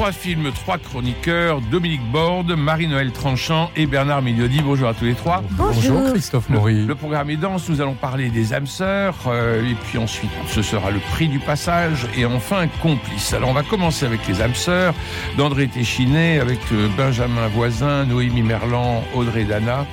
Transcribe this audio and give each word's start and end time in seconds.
Trois 0.00 0.12
films, 0.12 0.50
trois 0.54 0.78
chroniqueurs, 0.78 1.60
Dominique 1.60 2.10
Borde, 2.10 2.52
Marie-Noël 2.52 3.12
Tranchant 3.12 3.70
et 3.76 3.84
Bernard 3.84 4.22
Mignodi. 4.22 4.62
Bonjour 4.62 4.88
à 4.88 4.94
tous 4.94 5.04
les 5.04 5.12
trois. 5.12 5.42
Bonjour, 5.50 6.12
Christophe 6.12 6.48
Maury. 6.48 6.86
Le, 6.86 6.94
programme 6.94 7.28
est 7.28 7.36
dense, 7.36 7.68
nous 7.68 7.82
allons 7.82 7.92
parler 7.92 8.30
des 8.30 8.54
âmes 8.54 8.66
sœurs, 8.66 9.14
euh, 9.26 9.62
et 9.62 9.74
puis 9.74 9.98
ensuite 9.98 10.30
ce 10.48 10.62
sera 10.62 10.90
le 10.90 11.00
prix 11.10 11.28
du 11.28 11.38
passage, 11.38 12.06
et 12.16 12.24
enfin 12.24 12.66
complice. 12.80 13.34
Alors 13.34 13.50
on 13.50 13.52
va 13.52 13.62
commencer 13.62 14.06
avec 14.06 14.26
les 14.26 14.40
âmes 14.40 14.54
sœurs 14.54 14.94
d'André 15.36 15.68
Téchinet, 15.68 16.40
avec 16.40 16.60
euh, 16.72 16.88
Benjamin 16.96 17.48
Voisin, 17.48 18.06
Noémie 18.06 18.40
Merlan, 18.40 19.04
Audrey 19.14 19.44
Dana. 19.44 19.84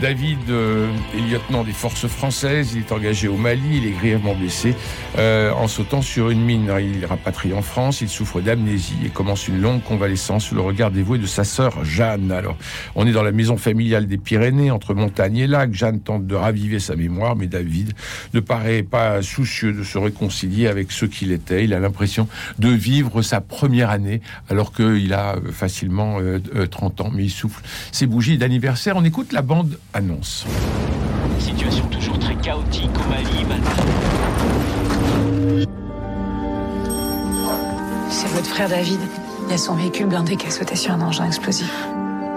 David 0.00 0.50
euh, 0.50 0.88
est 1.14 1.20
lieutenant 1.20 1.64
des 1.64 1.72
forces 1.72 2.06
françaises, 2.06 2.72
il 2.74 2.80
est 2.80 2.92
engagé 2.92 3.28
au 3.28 3.36
Mali, 3.36 3.78
il 3.78 3.86
est 3.86 3.92
grièvement 3.92 4.34
blessé 4.34 4.74
euh, 5.16 5.50
en 5.52 5.68
sautant 5.68 6.02
sur 6.02 6.28
une 6.28 6.42
mine. 6.42 6.70
Il 6.80 7.02
est 7.02 7.06
rapatrié 7.06 7.54
en 7.54 7.62
France, 7.62 8.02
il 8.02 8.10
souffre 8.10 8.42
d'amnésie 8.42 8.96
et 9.06 9.08
commence 9.08 9.48
une 9.48 9.58
longue 9.58 9.82
convalescence 9.82 10.44
sous 10.44 10.54
le 10.54 10.60
regard 10.60 10.90
dévoué 10.90 11.18
de 11.18 11.26
sa 11.26 11.44
sœur 11.44 11.82
Jeanne. 11.82 12.30
Alors, 12.30 12.58
on 12.94 13.06
est 13.06 13.12
dans 13.12 13.22
la 13.22 13.32
maison 13.32 13.56
familiale 13.56 14.06
des 14.06 14.18
Pyrénées, 14.18 14.70
entre 14.70 14.92
montagne 14.92 15.38
et 15.38 15.46
lac. 15.46 15.72
Jeanne 15.72 16.00
tente 16.00 16.26
de 16.26 16.34
raviver 16.34 16.78
sa 16.78 16.94
mémoire, 16.94 17.34
mais 17.34 17.46
David 17.46 17.94
ne 18.34 18.40
paraît 18.40 18.82
pas 18.82 19.22
soucieux 19.22 19.72
de 19.72 19.82
se 19.82 19.96
réconcilier 19.96 20.66
avec 20.66 20.92
ce 20.92 21.06
qu'il 21.06 21.32
était. 21.32 21.64
Il 21.64 21.72
a 21.72 21.80
l'impression 21.80 22.28
de 22.58 22.68
vivre 22.68 23.22
sa 23.22 23.40
première 23.40 23.88
année, 23.88 24.20
alors 24.50 24.72
qu'il 24.72 25.14
a 25.14 25.36
facilement 25.52 26.18
30 26.70 27.00
euh, 27.00 27.04
ans, 27.04 27.10
mais 27.14 27.24
il 27.24 27.30
souffle 27.30 27.62
ses 27.92 28.06
bougies 28.06 28.36
d'anniversaire. 28.36 28.96
On 28.96 29.04
écoute 29.04 29.32
la 29.32 29.40
bande 29.40 29.78
annonce. 29.96 30.44
Situation 31.38 31.86
toujours 31.86 32.18
très 32.18 32.34
chaotique 32.36 32.90
au 32.94 33.08
Mali 33.08 33.44
maintenant. 33.48 33.84
C'est 38.10 38.28
votre 38.28 38.46
frère 38.46 38.68
David. 38.68 39.00
Il 39.46 39.52
y 39.52 39.54
a 39.54 39.58
son 39.58 39.74
véhicule 39.74 40.06
blindé 40.06 40.36
qui 40.36 40.46
a 40.46 40.50
sauté 40.50 40.76
sur 40.76 40.92
un 40.92 41.00
engin 41.00 41.26
explosif. 41.26 41.72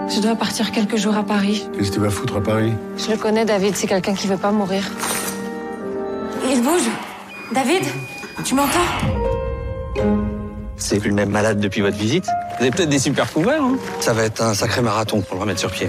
Je 0.08 0.20
dois 0.20 0.34
partir 0.34 0.72
quelques 0.72 0.96
jours 0.96 1.16
à 1.16 1.22
Paris. 1.22 1.66
Qu'est-ce 1.76 1.90
que 1.90 1.94
tu 1.94 2.00
vas 2.00 2.10
foutre 2.10 2.36
à 2.36 2.42
Paris 2.42 2.72
Je 2.96 3.10
le 3.10 3.16
connais, 3.16 3.44
David. 3.44 3.76
C'est 3.76 3.86
quelqu'un 3.86 4.14
qui 4.14 4.26
veut 4.26 4.36
pas 4.38 4.50
mourir. 4.50 4.82
Il 6.50 6.62
bouge. 6.62 6.88
David, 7.52 7.82
tu 8.44 8.54
m'entends? 8.54 10.29
C'est 10.90 10.98
plus 10.98 11.10
le 11.10 11.14
même 11.14 11.30
malade 11.30 11.60
depuis 11.60 11.82
votre 11.82 11.96
visite 11.96 12.24
Vous 12.24 12.62
avez 12.62 12.72
peut-être 12.72 12.88
des 12.88 12.98
super 12.98 13.28
pouvoirs, 13.28 13.62
hein 13.62 13.76
Ça 14.00 14.12
va 14.12 14.24
être 14.24 14.42
un 14.42 14.54
sacré 14.54 14.82
marathon 14.82 15.20
pour 15.20 15.36
le 15.36 15.42
remettre 15.42 15.60
sur 15.60 15.70
pied. 15.70 15.88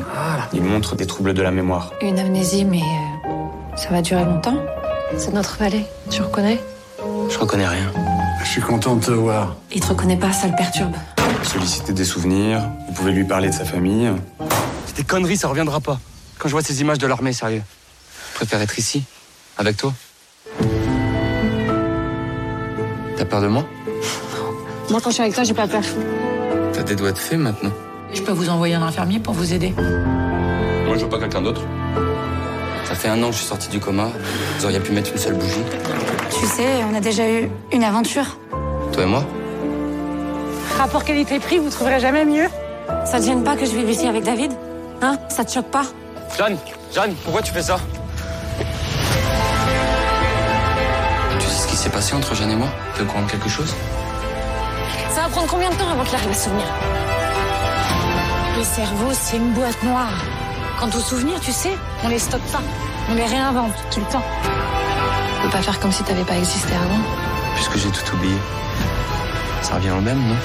Il 0.54 0.62
montre 0.62 0.96
des 0.96 1.08
troubles 1.08 1.34
de 1.34 1.42
la 1.42 1.50
mémoire. 1.50 1.92
Une 2.04 2.20
amnésie, 2.20 2.66
mais 2.66 2.82
euh, 2.82 3.76
ça 3.76 3.90
va 3.90 4.04
durer 4.04 4.24
longtemps. 4.24 4.64
C'est 5.18 5.34
notre 5.34 5.58
vallée. 5.58 5.88
Tu 6.12 6.22
reconnais? 6.22 6.60
Je 7.32 7.38
reconnais 7.40 7.68
rien. 7.68 7.92
Je 8.44 8.48
suis 8.48 8.62
content 8.62 8.96
de 8.96 9.04
te 9.04 9.10
voir. 9.10 9.56
Il 9.72 9.82
te 9.82 9.88
reconnaît 9.88 10.18
pas, 10.18 10.32
ça 10.34 10.46
le 10.46 10.56
perturbe. 10.56 10.94
Solliciter 11.42 11.94
des 11.94 12.06
souvenirs, 12.06 12.62
vous 12.88 12.94
pouvez 12.94 13.12
lui 13.12 13.24
parler 13.24 13.50
de 13.50 13.56
sa 13.56 13.66
famille. 13.66 14.12
C'est 14.86 14.98
des 14.98 15.04
conneries, 15.04 15.38
ça 15.38 15.48
reviendra 15.48 15.80
pas. 15.80 16.00
Quand 16.38 16.48
je 16.48 16.54
vois 16.54 16.62
ces 16.62 16.80
images 16.80 17.00
de 17.00 17.08
l'armée, 17.08 17.34
sérieux. 17.34 17.64
Je 18.34 18.36
préfère 18.36 18.62
être 18.62 18.78
ici, 18.78 19.04
avec 19.58 19.78
toi. 19.78 19.94
T'as 23.18 23.26
peur 23.26 23.42
de 23.42 23.48
moi? 23.48 23.66
Moi, 24.92 25.00
quand 25.02 25.10
je 25.10 25.14
suis 25.14 25.24
avec 25.24 25.34
toi, 25.34 25.46
j'ai 25.46 25.54
pas 25.54 25.68
peur. 25.68 25.82
T'as 26.74 26.84
des 26.84 26.96
doigts 26.96 27.14
de 27.14 27.18
fée 27.18 27.38
maintenant. 27.38 27.72
Je 28.14 28.22
peux 28.22 28.34
vous 28.34 28.50
envoyer 28.50 28.76
un 28.76 28.82
infirmier 28.82 29.20
pour 29.20 29.34
vous 29.34 29.54
aider. 29.54 29.74
Moi, 30.86 30.98
je 30.98 31.04
veux 31.06 31.10
pas 31.10 31.18
quelqu'un 31.18 31.42
d'autre. 31.42 31.62
Ça 32.84 32.94
fait 32.96 33.08
un 33.08 33.24
an 33.24 33.28
que 33.28 33.32
je 33.32 33.38
suis 33.38 33.48
sorti 33.48 33.70
du 33.70 33.80
coma. 33.80 34.10
Vous 34.60 34.66
auriez 34.66 34.82
pu 34.82 34.92
mettre 34.92 35.12
une 35.14 35.18
seule 35.18 35.36
bougie. 35.36 35.64
Tu 36.38 36.46
sais, 36.46 36.84
on 36.92 36.94
a 36.94 37.00
déjà 37.00 37.26
eu 37.30 37.50
une 37.72 37.86
aventure. 37.86 38.38
Toi 38.92 39.04
et 39.04 39.06
moi 39.06 39.24
Rapport 40.78 41.06
qualité-prix, 41.06 41.60
vous 41.60 41.70
trouverez 41.70 42.02
jamais 42.02 42.26
mieux 42.26 42.48
Ça 43.06 43.22
te 43.22 43.26
gêne 43.26 43.46
pas 43.46 43.56
que 43.56 43.66
je 43.66 43.72
vive 43.72 43.90
ici 43.90 44.08
avec 44.08 44.24
David? 44.24 44.52
Hein? 45.02 45.18
Ça 45.30 45.46
te 45.46 45.54
choque 45.54 45.72
pas? 45.72 45.84
Jeanne 46.38 46.58
Jeanne, 46.94 47.14
pourquoi 47.24 47.42
tu 47.42 47.54
fais 47.54 47.62
ça? 47.62 47.78
Tu 51.40 51.46
sais 51.46 51.62
ce 51.64 51.68
qui 51.68 51.76
s'est 51.78 51.90
passé 51.90 52.14
entre 52.14 52.36
Jeanne 52.36 52.52
et 52.52 52.56
moi? 52.56 52.68
T'es 52.96 53.04
au 53.04 53.06
courant 53.06 53.24
de 53.24 53.32
quelque 53.32 53.48
chose? 53.48 53.74
Prendre 55.32 55.48
combien 55.48 55.70
de 55.70 55.76
temps 55.76 55.90
avant 55.90 56.04
qu'il 56.04 56.16
arrive 56.16 56.32
à 56.32 56.34
souvenir 56.34 56.66
Le 58.58 58.64
cerveau, 58.64 59.10
c'est 59.14 59.38
une 59.38 59.54
boîte 59.54 59.82
noire. 59.84 60.14
Quant 60.80 60.88
aux 60.88 61.00
souvenirs, 61.00 61.40
tu 61.40 61.52
sais, 61.52 61.76
on 62.04 62.10
les 62.10 62.20
stocke 62.20 62.46
pas. 62.52 62.62
On 63.10 63.14
les 63.16 63.26
réinvente 63.26 63.74
tout 63.92 64.00
le 64.02 64.06
temps. 64.08 64.24
On 65.40 65.44
peut 65.46 65.52
pas 65.52 65.62
faire 65.62 65.80
comme 65.80 65.92
si 65.92 66.04
t'avais 66.04 66.24
pas 66.24 66.36
existé 66.36 66.74
avant. 66.74 67.02
Puisque 67.56 67.78
j'ai 67.78 67.90
tout 67.90 68.16
oublié. 68.16 68.36
Ça 69.62 69.76
revient 69.76 69.92
au 69.92 70.02
même, 70.02 70.20
non? 70.20 70.36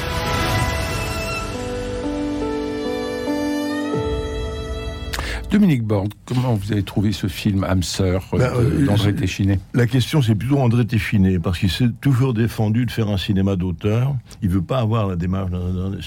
Dominique 5.56 5.84
Borde, 5.84 6.12
comment 6.26 6.52
vous 6.52 6.70
avez 6.70 6.82
trouvé 6.82 7.12
ce 7.12 7.28
film 7.28 7.64
âme 7.64 7.82
sœur 7.82 8.28
euh, 8.34 8.38
Ben, 8.38 8.52
euh, 8.56 8.84
d'André 8.84 9.14
Téchinet 9.14 9.58
La 9.72 9.86
question, 9.86 10.20
c'est 10.20 10.34
plutôt 10.34 10.58
André 10.58 10.84
Téchiné, 10.84 11.38
parce 11.38 11.58
qu'il 11.58 11.70
s'est 11.70 11.88
toujours 12.02 12.34
défendu 12.34 12.84
de 12.84 12.90
faire 12.90 13.08
un 13.08 13.16
cinéma 13.16 13.56
d'auteur. 13.56 14.14
Il 14.42 14.50
veut 14.50 14.60
pas 14.60 14.80
avoir 14.80 15.06
la 15.06 15.16
démarche 15.16 15.50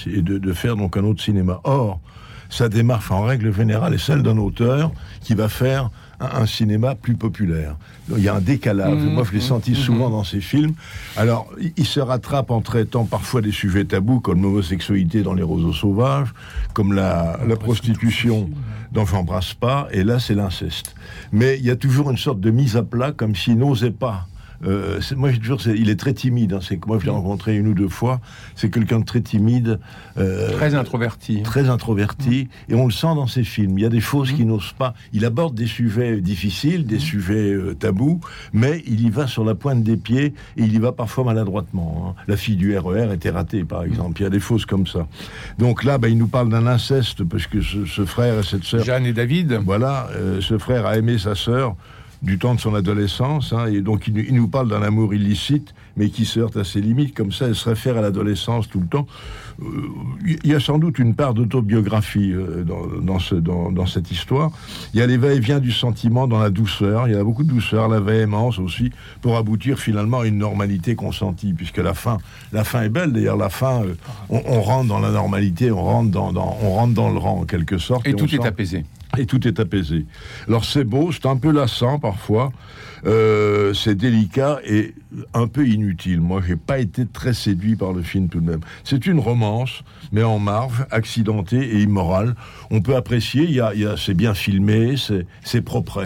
et 0.06 0.22
de, 0.22 0.38
de 0.38 0.52
faire 0.52 0.76
donc 0.76 0.96
un 0.96 1.02
autre 1.02 1.20
cinéma. 1.20 1.60
Or, 1.64 1.98
sa 2.48 2.68
démarche, 2.68 3.10
en 3.10 3.22
règle 3.22 3.52
générale, 3.52 3.92
est 3.92 3.98
celle 3.98 4.22
d'un 4.22 4.38
auteur 4.38 4.92
qui 5.20 5.34
va 5.34 5.48
faire 5.48 5.90
un, 6.20 6.42
un 6.42 6.46
cinéma 6.46 6.94
plus 6.94 7.14
populaire. 7.14 7.76
Il 8.16 8.22
y 8.22 8.28
a 8.28 8.34
un 8.34 8.40
décalage. 8.40 8.98
Mmh, 8.98 9.14
Moi, 9.14 9.24
je 9.24 9.32
l'ai 9.32 9.40
senti 9.40 9.74
souvent 9.74 10.10
dans 10.10 10.24
ses 10.24 10.40
films. 10.40 10.74
Alors, 11.16 11.50
il, 11.60 11.72
il 11.76 11.86
se 11.86 12.00
rattrape 12.00 12.50
en 12.50 12.60
traitant 12.60 13.04
parfois 13.04 13.40
des 13.40 13.52
sujets 13.52 13.84
tabous, 13.84 14.20
comme 14.20 14.42
l'homosexualité 14.42 15.22
dans 15.22 15.34
Les 15.34 15.42
Roseaux 15.42 15.72
Sauvages, 15.72 16.32
comme 16.74 16.92
la, 16.92 17.38
la 17.46 17.56
prostitution 17.56 18.50
dans 18.92 19.06
J'embrasse 19.06 19.54
pas, 19.54 19.88
et 19.92 20.02
là, 20.04 20.18
c'est 20.18 20.34
l'inceste. 20.34 20.94
Mais 21.32 21.58
il 21.58 21.64
y 21.64 21.70
a 21.70 21.76
toujours 21.76 22.10
une 22.10 22.16
sorte 22.16 22.40
de 22.40 22.50
mise 22.50 22.76
à 22.76 22.82
plat, 22.82 23.12
comme 23.12 23.34
s'il 23.34 23.56
n'osait 23.58 23.90
pas. 23.92 24.26
Euh, 24.66 25.00
c'est- 25.00 25.14
moi, 25.16 25.30
j'ai 25.30 25.38
toujours, 25.38 25.60
c'est- 25.60 25.76
il 25.76 25.88
est 25.88 25.98
très 25.98 26.12
timide. 26.12 26.52
hein, 26.52 26.58
c'est 26.62 26.76
que 26.76 26.86
moi, 26.86 26.98
je 27.00 27.04
l'ai 27.06 27.10
rencontré 27.10 27.56
une 27.56 27.66
ou 27.68 27.74
deux 27.74 27.88
fois. 27.88 28.20
C'est 28.56 28.70
quelqu'un 28.70 29.00
de 29.00 29.04
très 29.04 29.20
timide, 29.20 29.78
euh, 30.18 30.50
Très 30.52 30.74
introverti. 30.74 31.42
très 31.42 31.68
introverti, 31.68 32.48
et 32.68 32.74
on 32.74 32.84
le 32.86 32.90
sent 32.92 33.14
dans 33.14 33.26
ses 33.26 33.44
films. 33.44 33.78
Il 33.78 33.82
y 33.82 33.86
a 33.86 33.88
des 33.90 34.00
choses 34.00 34.32
qu'il 34.32 34.46
n'ose 34.46 34.72
pas. 34.72 34.94
Il 35.12 35.24
aborde 35.24 35.54
des 35.54 35.66
sujets 35.66 36.20
difficiles, 36.20 36.84
des 36.86 36.98
sujets 36.98 37.52
euh, 37.52 37.74
tabous, 37.74 38.20
mais 38.52 38.82
il 38.86 39.00
y 39.00 39.10
va 39.10 39.26
sur 39.26 39.44
la 39.44 39.54
pointe 39.54 39.82
des 39.82 39.96
pieds 39.96 40.26
et 40.56 40.62
il 40.62 40.74
y 40.74 40.78
va 40.78 40.92
parfois 40.92 41.24
maladroitement. 41.24 42.14
hein. 42.18 42.22
La 42.28 42.36
fille 42.36 42.56
du 42.56 42.76
RER 42.76 43.12
était 43.14 43.30
ratée, 43.30 43.64
par 43.64 43.82
exemple. 43.84 44.20
Il 44.20 44.24
y 44.24 44.26
a 44.26 44.30
des 44.30 44.40
fausses 44.40 44.66
comme 44.66 44.86
ça. 44.86 45.06
Donc 45.58 45.84
là, 45.84 45.98
bah, 45.98 46.08
il 46.08 46.18
nous 46.18 46.28
parle 46.28 46.48
d'un 46.50 46.66
inceste 46.66 47.24
parce 47.24 47.46
que 47.46 47.60
ce, 47.62 47.86
ce 47.86 48.04
frère 48.04 48.38
et 48.38 48.42
cette 48.42 48.64
sœur 48.64 48.84
Jeanne 48.84 49.06
et 49.06 49.12
David. 49.12 49.60
voilà, 49.64 50.08
euh, 50.14 50.40
ce 50.40 50.58
frère 50.58 50.86
a 50.86 50.96
aimé 50.98 51.16
sa 51.18 51.34
sœur 51.34 51.76
du 52.22 52.38
temps 52.38 52.54
de 52.54 52.60
son 52.60 52.74
adolescence, 52.74 53.54
hein, 53.54 53.66
et 53.66 53.80
donc 53.80 54.06
il, 54.06 54.12
nous- 54.14 54.24
il 54.28 54.34
nous 54.34 54.48
parle 54.48 54.68
d'un 54.68 54.82
amour 54.82 55.14
illicite, 55.14 55.74
mais 55.96 56.10
qui 56.10 56.26
se 56.26 56.38
heurte 56.40 56.56
à 56.58 56.64
ses 56.64 56.80
limites, 56.82 57.14
comme 57.14 57.32
ça 57.32 57.46
elle 57.46 57.54
se 57.54 57.66
réfère 57.68 57.96
à 57.96 58.02
l'adolescence 58.02 58.68
tout 58.68 58.80
le 58.80 58.86
temps. 58.86 59.06
Euh, 59.62 59.64
Il 60.44 60.50
y 60.50 60.54
a 60.54 60.60
sans 60.60 60.78
doute 60.78 60.98
une 60.98 61.14
part 61.14 61.32
d'autobiographie 61.32 62.32
euh, 62.32 62.62
dans, 62.62 62.86
dans, 63.00 63.18
ce, 63.18 63.34
dans, 63.34 63.72
dans 63.72 63.86
cette 63.86 64.10
histoire. 64.10 64.50
Il 64.92 65.00
y 65.00 65.02
a 65.02 65.06
les 65.06 65.16
va-et-vient 65.16 65.60
du 65.60 65.72
sentiment 65.72 66.26
dans 66.28 66.38
la 66.38 66.50
douceur, 66.50 67.08
il 67.08 67.14
y 67.14 67.16
a 67.16 67.24
beaucoup 67.24 67.42
de 67.42 67.48
douceur, 67.48 67.88
la 67.88 68.00
véhémence 68.00 68.58
aussi, 68.58 68.90
pour 69.22 69.38
aboutir 69.38 69.78
finalement 69.78 70.20
à 70.20 70.26
une 70.26 70.38
normalité 70.38 70.94
consentie, 70.96 71.54
puisque 71.54 71.78
la 71.78 71.94
fin, 71.94 72.18
la 72.52 72.64
fin 72.64 72.82
est 72.82 72.90
belle, 72.90 73.12
d'ailleurs 73.12 73.38
la 73.38 73.48
fin, 73.48 73.82
euh, 73.82 73.94
on, 74.28 74.42
on 74.46 74.60
rentre 74.60 74.88
dans 74.88 75.00
la 75.00 75.10
normalité, 75.10 75.70
on 75.70 75.82
rentre 75.82 76.10
dans, 76.10 76.28
on 76.34 76.70
rentre 76.74 76.92
dans 76.94 77.08
le 77.10 77.18
rang 77.18 77.40
en 77.40 77.44
quelque 77.44 77.78
sorte. 77.78 78.06
Et 78.06 78.12
tout 78.14 78.26
est 78.34 78.38
apaisé. 78.48 78.84
Et 79.18 79.26
tout 79.26 79.46
est 79.46 79.58
apaisé. 79.60 80.06
Alors 80.48 80.64
c'est 80.64 80.84
beau, 80.84 81.10
c'est 81.12 81.26
un 81.26 81.36
peu 81.36 81.50
lassant 81.50 81.98
parfois, 81.98 82.52
euh, 83.06 83.72
c'est 83.74 83.94
délicat 83.94 84.60
et 84.64 84.94
un 85.34 85.46
peu 85.48 85.66
inutile. 85.66 86.20
Moi, 86.20 86.40
j'ai 86.46 86.56
pas 86.56 86.78
été 86.78 87.06
très 87.06 87.32
séduit 87.32 87.74
par 87.74 87.92
le 87.92 88.02
film 88.02 88.28
tout 88.28 88.40
de 88.40 88.48
même. 88.50 88.60
C'est 88.84 89.06
une 89.06 89.18
romance, 89.18 89.82
mais 90.12 90.22
en 90.22 90.38
marge, 90.38 90.84
accidentée 90.90 91.58
et 91.76 91.80
immorale. 91.82 92.34
On 92.70 92.80
peut 92.80 92.94
apprécier, 92.94 93.44
il 93.44 93.52
y 93.52 93.60
a, 93.60 93.74
y 93.74 93.84
a- 93.86 93.96
c'est 93.96 94.14
bien 94.14 94.34
filmé, 94.34 94.94
c'est 95.42 95.62
propre. 95.62 96.04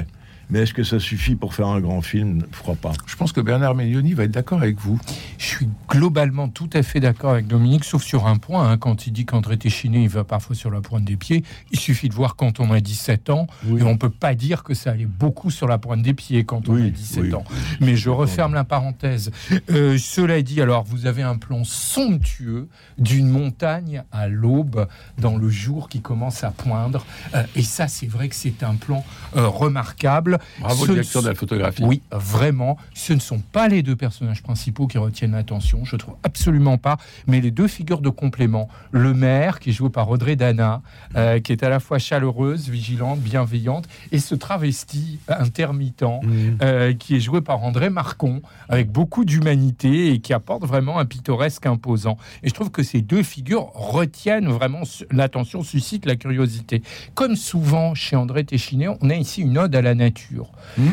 Mais 0.50 0.60
est-ce 0.60 0.74
que 0.74 0.84
ça 0.84 0.98
suffit 1.00 1.34
pour 1.36 1.54
faire 1.54 1.68
un 1.68 1.80
grand 1.80 2.02
film? 2.02 2.44
Je 2.52 2.58
crois 2.58 2.74
pas. 2.76 2.92
Je 3.06 3.16
pense 3.16 3.32
que 3.32 3.40
Bernard 3.40 3.74
Mélioni 3.74 4.12
va 4.14 4.24
être 4.24 4.30
d'accord 4.30 4.60
avec 4.60 4.78
vous. 4.78 4.98
Je 5.38 5.44
suis 5.46 5.68
globalement 5.88 6.48
tout 6.48 6.68
à 6.72 6.82
fait 6.82 7.00
d'accord 7.00 7.30
avec 7.32 7.46
Dominique, 7.46 7.84
sauf 7.84 8.02
sur 8.02 8.26
un 8.26 8.36
point. 8.36 8.68
hein, 8.70 8.76
quand 8.78 9.06
il 9.06 9.12
dit 9.12 9.24
qu'André 9.24 9.56
Téchiné, 9.56 10.02
il 10.02 10.08
va 10.08 10.24
parfois 10.24 10.54
sur 10.56 10.70
la 10.70 10.80
pointe 10.80 11.04
des 11.04 11.16
pieds. 11.16 11.44
Il 11.72 11.78
suffit 11.80 12.08
de 12.08 12.14
voir 12.14 12.36
quand 12.36 12.60
on 12.60 12.70
a 12.72 12.80
17 12.80 13.30
ans. 13.30 13.46
Oui. 13.66 13.80
Et 13.80 13.84
on 13.84 13.96
peut 13.96 14.10
pas 14.10 14.34
dire 14.34 14.62
que 14.62 14.74
ça 14.74 14.90
allait 14.90 15.06
beaucoup 15.06 15.50
sur 15.50 15.66
la 15.66 15.78
pointe 15.78 16.02
des 16.02 16.14
pieds 16.14 16.44
quand 16.44 16.68
on 16.68 16.74
Oui, 16.74 16.86
a 16.86 16.90
17 16.90 17.22
oui. 17.24 17.34
ans. 17.34 17.44
Mais 17.80 17.96
je 17.96 18.10
referme 18.10 18.54
la 18.54 18.64
parenthèse. 18.64 19.30
Euh, 19.70 19.96
cela 19.98 20.40
dit, 20.42 20.60
alors, 20.60 20.84
vous 20.84 21.06
avez 21.06 21.22
un 21.22 21.36
plan 21.36 21.64
somptueux 21.64 22.68
d'une 22.98 23.28
montagne 23.28 24.02
à 24.12 24.28
l'aube 24.28 24.86
dans 25.18 25.36
le 25.36 25.48
jour 25.48 25.88
qui 25.88 26.00
commence 26.00 26.44
à 26.44 26.50
poindre. 26.50 27.04
Euh, 27.34 27.42
et 27.56 27.62
ça, 27.62 27.88
c'est 27.88 28.06
vrai 28.06 28.28
que 28.28 28.34
c'est 28.36 28.62
un 28.62 28.74
plan 28.74 29.04
euh, 29.36 29.48
remarquable. 29.48 30.33
Bravo, 30.60 30.82
Ce 30.84 30.88
le 30.88 30.94
directeur 30.94 31.22
de 31.22 31.28
la 31.28 31.34
photographie. 31.34 31.82
oui, 31.84 32.02
vraiment. 32.12 32.76
Ce 32.94 33.12
ne 33.12 33.20
sont 33.20 33.38
pas 33.40 33.68
les 33.68 33.82
deux 33.82 33.96
personnages 33.96 34.42
principaux 34.42 34.86
qui 34.86 34.98
retiennent 34.98 35.32
l'attention, 35.32 35.84
je 35.84 35.96
trouve 35.96 36.14
absolument 36.22 36.78
pas, 36.78 36.96
mais 37.26 37.40
les 37.40 37.50
deux 37.50 37.68
figures 37.68 38.00
de 38.00 38.10
complément. 38.10 38.68
Le 38.92 39.14
maire, 39.14 39.60
qui 39.60 39.70
est 39.70 39.72
joué 39.72 39.90
par 39.90 40.08
Audrey 40.10 40.36
Dana, 40.36 40.82
euh, 41.16 41.40
qui 41.40 41.52
est 41.52 41.62
à 41.62 41.68
la 41.68 41.80
fois 41.80 41.98
chaleureuse, 41.98 42.68
vigilante, 42.68 43.20
bienveillante, 43.20 43.86
et 44.12 44.18
ce 44.18 44.34
travesti 44.34 45.18
intermittent, 45.28 45.94
Mmh. 46.04 46.56
euh, 46.62 46.92
qui 46.92 47.14
est 47.16 47.20
joué 47.20 47.40
par 47.40 47.62
André 47.62 47.88
Marcon, 47.88 48.42
avec 48.68 48.90
beaucoup 48.90 49.24
d'humanité 49.24 50.12
et 50.12 50.18
qui 50.20 50.32
apporte 50.32 50.64
vraiment 50.64 50.98
un 50.98 51.04
pittoresque 51.04 51.66
imposant. 51.66 52.16
Et 52.42 52.48
je 52.48 52.54
trouve 52.54 52.70
que 52.70 52.82
ces 52.82 53.00
deux 53.00 53.22
figures 53.22 53.66
retiennent 53.74 54.48
vraiment 54.48 54.82
l'attention, 55.10 55.62
suscitent 55.62 56.06
la 56.06 56.16
curiosité. 56.16 56.82
Comme 57.14 57.36
souvent 57.36 57.94
chez 57.94 58.16
André 58.16 58.44
Téchiné, 58.44 58.88
on 58.88 59.08
a 59.10 59.14
ici 59.14 59.42
une 59.42 59.56
ode 59.58 59.74
à 59.76 59.82
la 59.82 59.94
nature. 59.94 60.23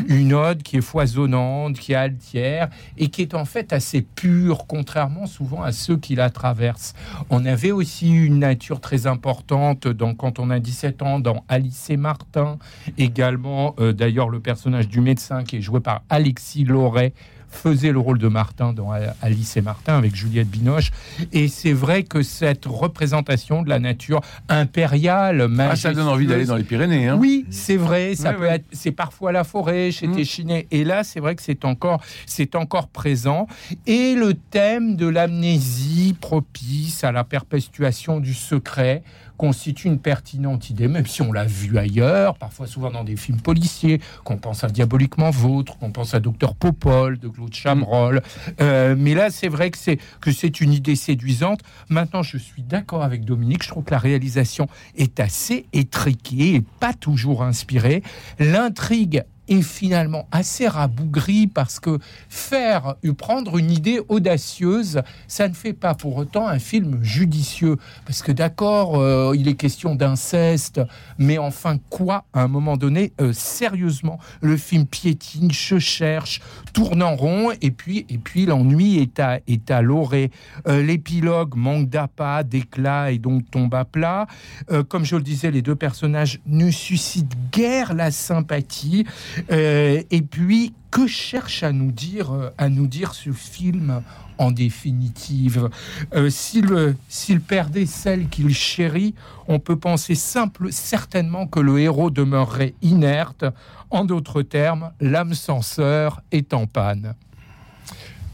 Une 0.08 0.32
ode 0.32 0.62
qui 0.62 0.76
est 0.76 0.82
foisonnante, 0.82 1.78
qui 1.78 1.92
est 1.92 1.96
altière 1.96 2.68
et 2.96 3.08
qui 3.08 3.22
est 3.22 3.34
en 3.34 3.44
fait 3.44 3.72
assez 3.72 4.02
pure, 4.02 4.66
contrairement 4.66 5.26
souvent 5.26 5.62
à 5.62 5.72
ceux 5.72 5.96
qui 5.96 6.14
la 6.14 6.30
traversent. 6.30 6.94
On 7.30 7.44
avait 7.44 7.72
aussi 7.72 8.10
une 8.10 8.38
nature 8.38 8.80
très 8.80 9.06
importante 9.06 9.88
dans 9.88 10.14
Quand 10.14 10.38
on 10.38 10.50
a 10.50 10.58
17 10.58 11.02
ans, 11.02 11.20
dans 11.20 11.44
Alice 11.48 11.90
et 11.90 11.96
Martin, 11.96 12.58
également 12.98 13.74
euh, 13.80 13.92
d'ailleurs 13.92 14.28
le 14.28 14.40
personnage 14.40 14.88
du 14.88 15.00
médecin 15.00 15.44
qui 15.44 15.56
est 15.56 15.60
joué 15.60 15.80
par 15.80 16.02
Alexis 16.08 16.64
Loret 16.64 17.12
faisait 17.52 17.92
le 17.92 17.98
rôle 17.98 18.18
de 18.18 18.28
Martin 18.28 18.72
dans 18.72 18.90
Alice 19.20 19.56
et 19.56 19.60
Martin 19.60 19.96
avec 19.98 20.14
Juliette 20.14 20.48
Binoche. 20.48 20.90
Et 21.32 21.48
c'est 21.48 21.72
vrai 21.72 22.02
que 22.02 22.22
cette 22.22 22.64
représentation 22.66 23.62
de 23.62 23.68
la 23.68 23.78
nature 23.78 24.20
impériale, 24.48 25.48
Ah, 25.58 25.76
ça 25.76 25.92
donne 25.92 26.08
envie 26.08 26.26
d'aller 26.26 26.44
dans 26.46 26.56
les 26.56 26.64
Pyrénées. 26.64 27.08
Hein. 27.08 27.16
oui, 27.20 27.46
c'est 27.50 27.76
vrai. 27.76 28.14
Ça 28.14 28.32
peut 28.32 28.44
être. 28.44 28.64
C'est 28.72 28.92
parfois 28.92 29.32
la 29.32 29.44
forêt 29.44 29.90
chez 29.90 30.06
Mm. 30.06 30.16
Téchiné. 30.16 30.66
Et 30.70 30.84
là, 30.84 31.04
c'est 31.04 31.20
vrai 31.20 31.34
que 31.34 31.42
c'est 31.42 31.64
encore, 31.64 32.00
c'est 32.26 32.54
encore 32.54 32.88
présent. 32.88 33.46
Et 33.86 34.14
le 34.14 34.34
thème 34.34 34.96
de 34.96 35.06
l'amnésie 35.06 36.14
propice 36.20 37.04
à 37.04 37.12
la 37.12 37.24
perpétuation 37.24 38.20
du 38.20 38.34
secret 38.34 39.02
constitue 39.36 39.88
une 39.88 39.98
pertinente 39.98 40.70
idée, 40.70 40.88
même 40.88 41.06
si 41.06 41.22
on 41.22 41.32
l'a 41.32 41.44
vu 41.44 41.78
ailleurs, 41.78 42.36
parfois 42.36 42.66
souvent 42.66 42.90
dans 42.90 43.04
des 43.04 43.16
films 43.16 43.40
policiers, 43.40 44.00
qu'on 44.24 44.36
pense 44.36 44.64
à 44.64 44.68
Diaboliquement 44.68 45.30
Vôtre, 45.30 45.78
qu'on 45.78 45.90
pense 45.90 46.14
à 46.14 46.20
Docteur 46.20 46.54
Popol 46.54 47.18
de 47.18 47.28
Claude 47.28 47.52
Chabrol. 47.52 48.22
Euh, 48.60 48.94
mais 48.96 49.14
là, 49.14 49.30
c'est 49.30 49.48
vrai 49.48 49.70
que 49.70 49.78
c'est 49.78 49.98
que 50.20 50.32
c'est 50.32 50.60
une 50.60 50.72
idée 50.72 50.96
séduisante. 50.96 51.60
Maintenant, 51.88 52.22
je 52.22 52.38
suis 52.38 52.62
d'accord 52.62 53.02
avec 53.02 53.24
Dominique. 53.24 53.62
Je 53.62 53.68
trouve 53.68 53.84
que 53.84 53.92
la 53.92 53.98
réalisation 53.98 54.68
est 54.96 55.20
assez 55.20 55.66
étriquée 55.72 56.54
et 56.54 56.60
pas 56.80 56.92
toujours 56.92 57.42
inspirée. 57.42 58.02
L'intrigue 58.38 59.24
est 59.48 59.62
finalement 59.62 60.26
assez 60.30 60.68
rabougrie 60.68 61.46
parce 61.46 61.80
que 61.80 61.98
faire 62.28 62.96
prendre 63.12 63.58
une 63.58 63.70
idée 63.70 64.00
audacieuse, 64.08 65.02
ça 65.28 65.48
ne 65.48 65.54
fait 65.54 65.72
pas 65.72 65.94
pour 65.94 66.16
autant 66.16 66.48
un 66.48 66.58
film 66.58 66.98
judicieux. 67.02 67.76
Parce 68.06 68.22
que 68.22 68.32
d'accord, 68.32 68.98
euh, 68.98 69.34
il 69.36 69.48
est 69.48 69.54
question 69.54 69.94
d'inceste, 69.94 70.80
mais 71.18 71.38
enfin 71.38 71.78
quoi 71.90 72.24
à 72.32 72.42
un 72.42 72.48
moment 72.48 72.76
donné 72.76 73.12
euh, 73.20 73.32
Sérieusement, 73.32 74.18
le 74.40 74.56
film 74.56 74.86
piétine, 74.86 75.50
se 75.50 75.78
cherche, 75.78 76.40
tourne 76.72 77.02
en 77.02 77.16
rond, 77.16 77.52
et 77.60 77.70
puis 77.70 78.06
et 78.08 78.18
puis 78.18 78.46
l'ennui 78.46 78.98
est 78.98 79.20
à 79.20 79.40
est 79.46 79.70
à 79.70 79.82
l'orée. 79.82 80.30
Euh, 80.66 80.82
L'épilogue 80.82 81.54
manque 81.56 81.88
d'appât, 81.88 82.42
d'éclat 82.42 83.12
et 83.12 83.18
donc 83.18 83.50
tombe 83.50 83.74
à 83.74 83.84
plat. 83.84 84.26
Euh, 84.70 84.82
comme 84.82 85.04
je 85.04 85.16
le 85.16 85.22
disais, 85.22 85.50
les 85.50 85.62
deux 85.62 85.76
personnages 85.76 86.40
ne 86.46 86.70
suscitent 86.70 87.36
guère 87.52 87.94
la 87.94 88.10
sympathie. 88.10 89.04
Euh, 89.50 90.02
et 90.10 90.22
puis, 90.22 90.74
que 90.90 91.06
cherche 91.06 91.62
à 91.62 91.72
nous 91.72 91.92
dire, 91.92 92.32
euh, 92.32 92.50
à 92.58 92.68
nous 92.68 92.86
dire 92.86 93.14
ce 93.14 93.32
film 93.32 94.02
en 94.38 94.50
définitive? 94.50 95.70
Euh, 96.14 96.30
S'il 96.30 96.94
s'il 97.08 97.40
perdait 97.40 97.86
celle 97.86 98.28
qu'il 98.28 98.54
chérit, 98.54 99.14
on 99.48 99.58
peut 99.58 99.76
penser 99.76 100.14
simple, 100.14 100.68
certainement 100.70 101.46
que 101.46 101.60
le 101.60 101.80
héros 101.80 102.10
demeurerait 102.10 102.74
inerte. 102.82 103.44
En 103.90 104.04
d'autres 104.04 104.42
termes, 104.42 104.92
l'âme 105.00 105.34
censeur 105.34 106.20
est 106.30 106.54
en 106.54 106.66
panne. 106.66 107.14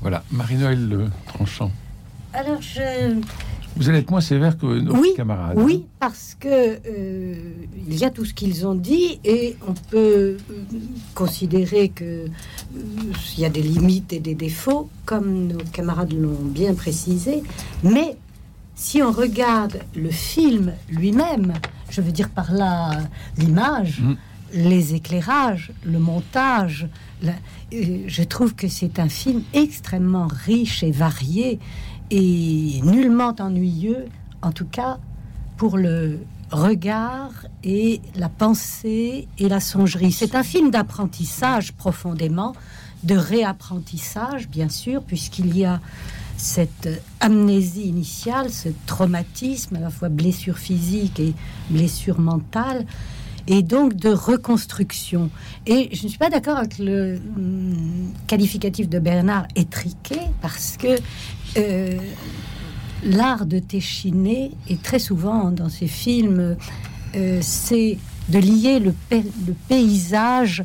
Voilà, 0.00 0.22
Marie-Noël 0.30 0.88
Le 0.88 1.10
Tranchant. 1.26 1.72
Alors, 2.32 2.62
je... 2.62 3.20
Vous 3.78 3.88
allez 3.88 3.98
être 4.00 4.10
moins 4.10 4.20
sévère 4.20 4.58
que 4.58 4.66
nos 4.66 4.94
Oui, 4.96 5.10
camarades. 5.16 5.56
Oui, 5.56 5.86
parce 6.00 6.36
que 6.38 6.48
euh, 6.48 7.34
il 7.88 7.96
y 7.96 8.04
a 8.04 8.10
tout 8.10 8.25
ce 8.25 8.34
qu'ils 8.34 8.66
ont 8.66 8.75
dit 8.75 9.20
et 9.25 9.56
on 9.66 9.72
peut 9.72 9.96
euh, 9.96 10.36
considérer 11.14 11.88
que 11.88 12.04
euh, 12.04 12.26
il 13.36 13.40
y 13.40 13.44
a 13.44 13.50
des 13.50 13.62
limites 13.62 14.12
et 14.12 14.19
des 14.20 14.34
défauts, 14.34 14.90
comme 15.06 15.46
nos 15.46 15.58
camarades 15.72 16.12
l'ont 16.12 16.42
bien 16.42 16.75
précisé. 16.75 17.42
Mais 17.84 18.16
si 18.75 19.02
on 19.02 19.12
regarde 19.12 19.78
le 19.94 20.10
film 20.10 20.72
lui-même, 20.90 21.54
je 21.90 22.00
veux 22.00 22.12
dire 22.12 22.28
par 22.30 22.52
là 22.52 22.90
l'image, 23.36 24.00
Mm. 24.00 24.14
les 24.54 24.94
éclairages, 24.94 25.72
le 25.84 25.98
montage, 25.98 26.88
la- 27.22 27.32
je 27.70 28.22
trouve 28.22 28.54
que 28.54 28.66
c'est 28.66 28.98
un 28.98 29.08
film 29.08 29.42
extrêmement 29.52 30.26
riche 30.26 30.82
et 30.82 30.90
varié 30.90 31.58
et 32.10 32.81
nullement 32.82 33.34
ennuyeux, 33.38 34.06
en 34.43 34.52
tout 34.52 34.66
cas 34.66 34.99
pour 35.56 35.76
le 35.76 36.20
regard 36.50 37.31
et 37.64 38.00
la 38.14 38.28
pensée 38.28 39.28
et 39.38 39.49
la 39.49 39.60
songerie. 39.60 40.12
C'est 40.12 40.34
un 40.34 40.43
film 40.43 40.70
d'apprentissage 40.70 41.72
profondément, 41.72 42.55
de 43.02 43.16
réapprentissage 43.16 44.49
bien 44.49 44.69
sûr, 44.69 45.02
puisqu'il 45.02 45.56
y 45.56 45.64
a 45.64 45.81
cette 46.37 46.88
amnésie 47.20 47.88
initiale, 47.88 48.50
ce 48.50 48.69
traumatisme, 48.87 49.76
à 49.76 49.80
la 49.80 49.90
fois 49.90 50.09
blessure 50.09 50.56
physique 50.56 51.18
et 51.18 51.35
blessure 51.68 52.21
mentale, 52.21 52.87
et 53.49 53.62
donc 53.62 53.94
de 53.94 54.11
reconstruction. 54.11 55.30
Et 55.66 55.88
je 55.92 56.04
ne 56.04 56.09
suis 56.09 56.18
pas 56.18 56.30
d'accord 56.30 56.59
avec 56.59 56.78
le 56.78 57.18
hum, 57.37 58.12
qualificatif 58.26 58.88
de 58.88 58.99
Bernard 58.99 59.49
étriqué, 59.56 60.21
parce 60.40 60.76
que 60.76 60.97
euh, 61.57 61.99
l'art 63.05 63.47
de 63.47 63.59
Téchiné 63.59 64.52
est 64.69 64.83
très 64.83 64.99
souvent 64.99 65.50
dans 65.50 65.69
ses 65.69 65.87
films, 65.88 66.57
euh, 67.17 67.38
c'est 67.43 67.99
de 68.28 68.38
lier 68.38 68.78
le, 68.81 68.93
pa- 68.93 69.17
le 69.47 69.55
paysage 69.69 70.64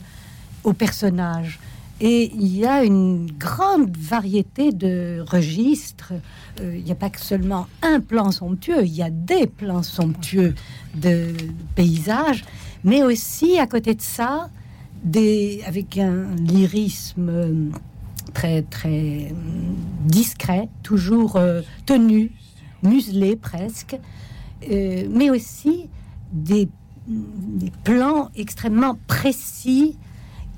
au 0.64 0.74
personnage. 0.74 1.60
Et 2.02 2.32
il 2.36 2.58
y 2.58 2.66
a 2.66 2.84
une 2.84 3.32
grande 3.40 3.96
variété 3.96 4.72
de 4.74 5.24
registres. 5.26 6.14
Euh, 6.60 6.76
il 6.76 6.84
n'y 6.84 6.92
a 6.92 6.96
pas 6.96 7.10
que 7.10 7.22
seulement 7.22 7.68
un 7.82 8.02
plan 8.02 8.32
somptueux, 8.32 8.84
il 8.84 8.94
y 8.94 9.04
a 9.04 9.10
des 9.10 9.48
plans 9.48 9.84
somptueux 9.84 10.54
de 10.96 11.28
paysages, 11.76 12.44
mais 12.84 13.04
aussi 13.04 13.58
à 13.58 13.68
côté 13.68 13.94
de 13.96 14.02
ça, 14.02 14.50
des, 15.04 15.62
avec 15.66 15.98
un 15.98 16.26
lyrisme 16.36 17.72
très 18.34 18.64
euh, 18.86 19.30
discret, 20.06 20.68
toujours 20.84 21.36
euh, 21.38 21.62
tenu, 21.86 22.32
muselé 22.82 23.36
presque, 23.36 23.98
euh, 24.72 25.08
mais 25.10 25.30
aussi 25.30 25.90
des, 26.32 26.68
des 27.08 27.72
plans 27.84 28.30
extrêmement 28.36 28.98
précis 29.08 29.96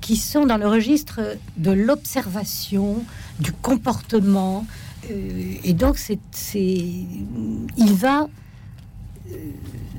qui 0.00 0.16
sont 0.16 0.46
dans 0.46 0.56
le 0.58 0.66
registre 0.68 1.20
de 1.56 1.70
l'observation, 1.70 3.04
du 3.40 3.52
comportement. 3.52 4.66
euh, 5.10 5.54
et 5.64 5.72
donc, 5.72 5.98
c'est, 5.98 6.18
c'est- 6.32 7.04
il 7.76 7.92
va 7.94 8.28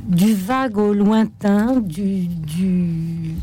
du 0.07 0.33
vague 0.33 0.77
au 0.77 0.93
lointain, 0.93 1.79
du, 1.81 2.27
du- 2.27 3.35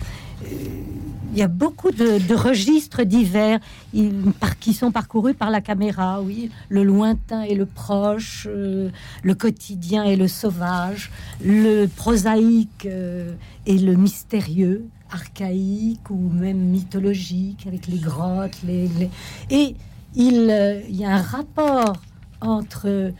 il 1.32 1.38
y 1.38 1.42
a 1.42 1.48
beaucoup 1.48 1.90
de, 1.90 2.34
registres 2.34 3.02
divers 3.02 3.58
ils- 3.92 4.32
par, 4.38 4.56
qui 4.56 4.72
sont 4.72 4.92
parcourus 4.92 5.34
par 5.34 5.50
la 5.50 5.60
caméra, 5.60 6.20
oui, 6.22 6.50
le 6.68 6.84
lointain 6.84 7.42
et 7.42 7.56
le 7.56 7.66
proche, 7.66 8.46
euh, 8.48 8.90
le 9.24 9.34
quotidien 9.34 10.04
et 10.04 10.14
le 10.14 10.28
sauvage, 10.28 11.10
le 11.44 11.86
prosaïque 11.86 12.86
euh, 12.86 13.34
et 13.66 13.78
le 13.78 13.96
mystérieux, 13.96 14.84
archaïques 15.10 16.08
ou 16.08 16.28
même 16.32 16.58
mythologiques, 16.58 17.66
avec 17.66 17.88
les 17.88 17.98
grottes, 17.98 18.58
les, 18.64 18.88
et 19.50 19.74
euh, 20.16 20.80
il 20.88 20.96
y 20.96 21.04
a 21.04 21.16
un 21.16 21.22
rapport 21.22 21.94
entre 22.40 23.12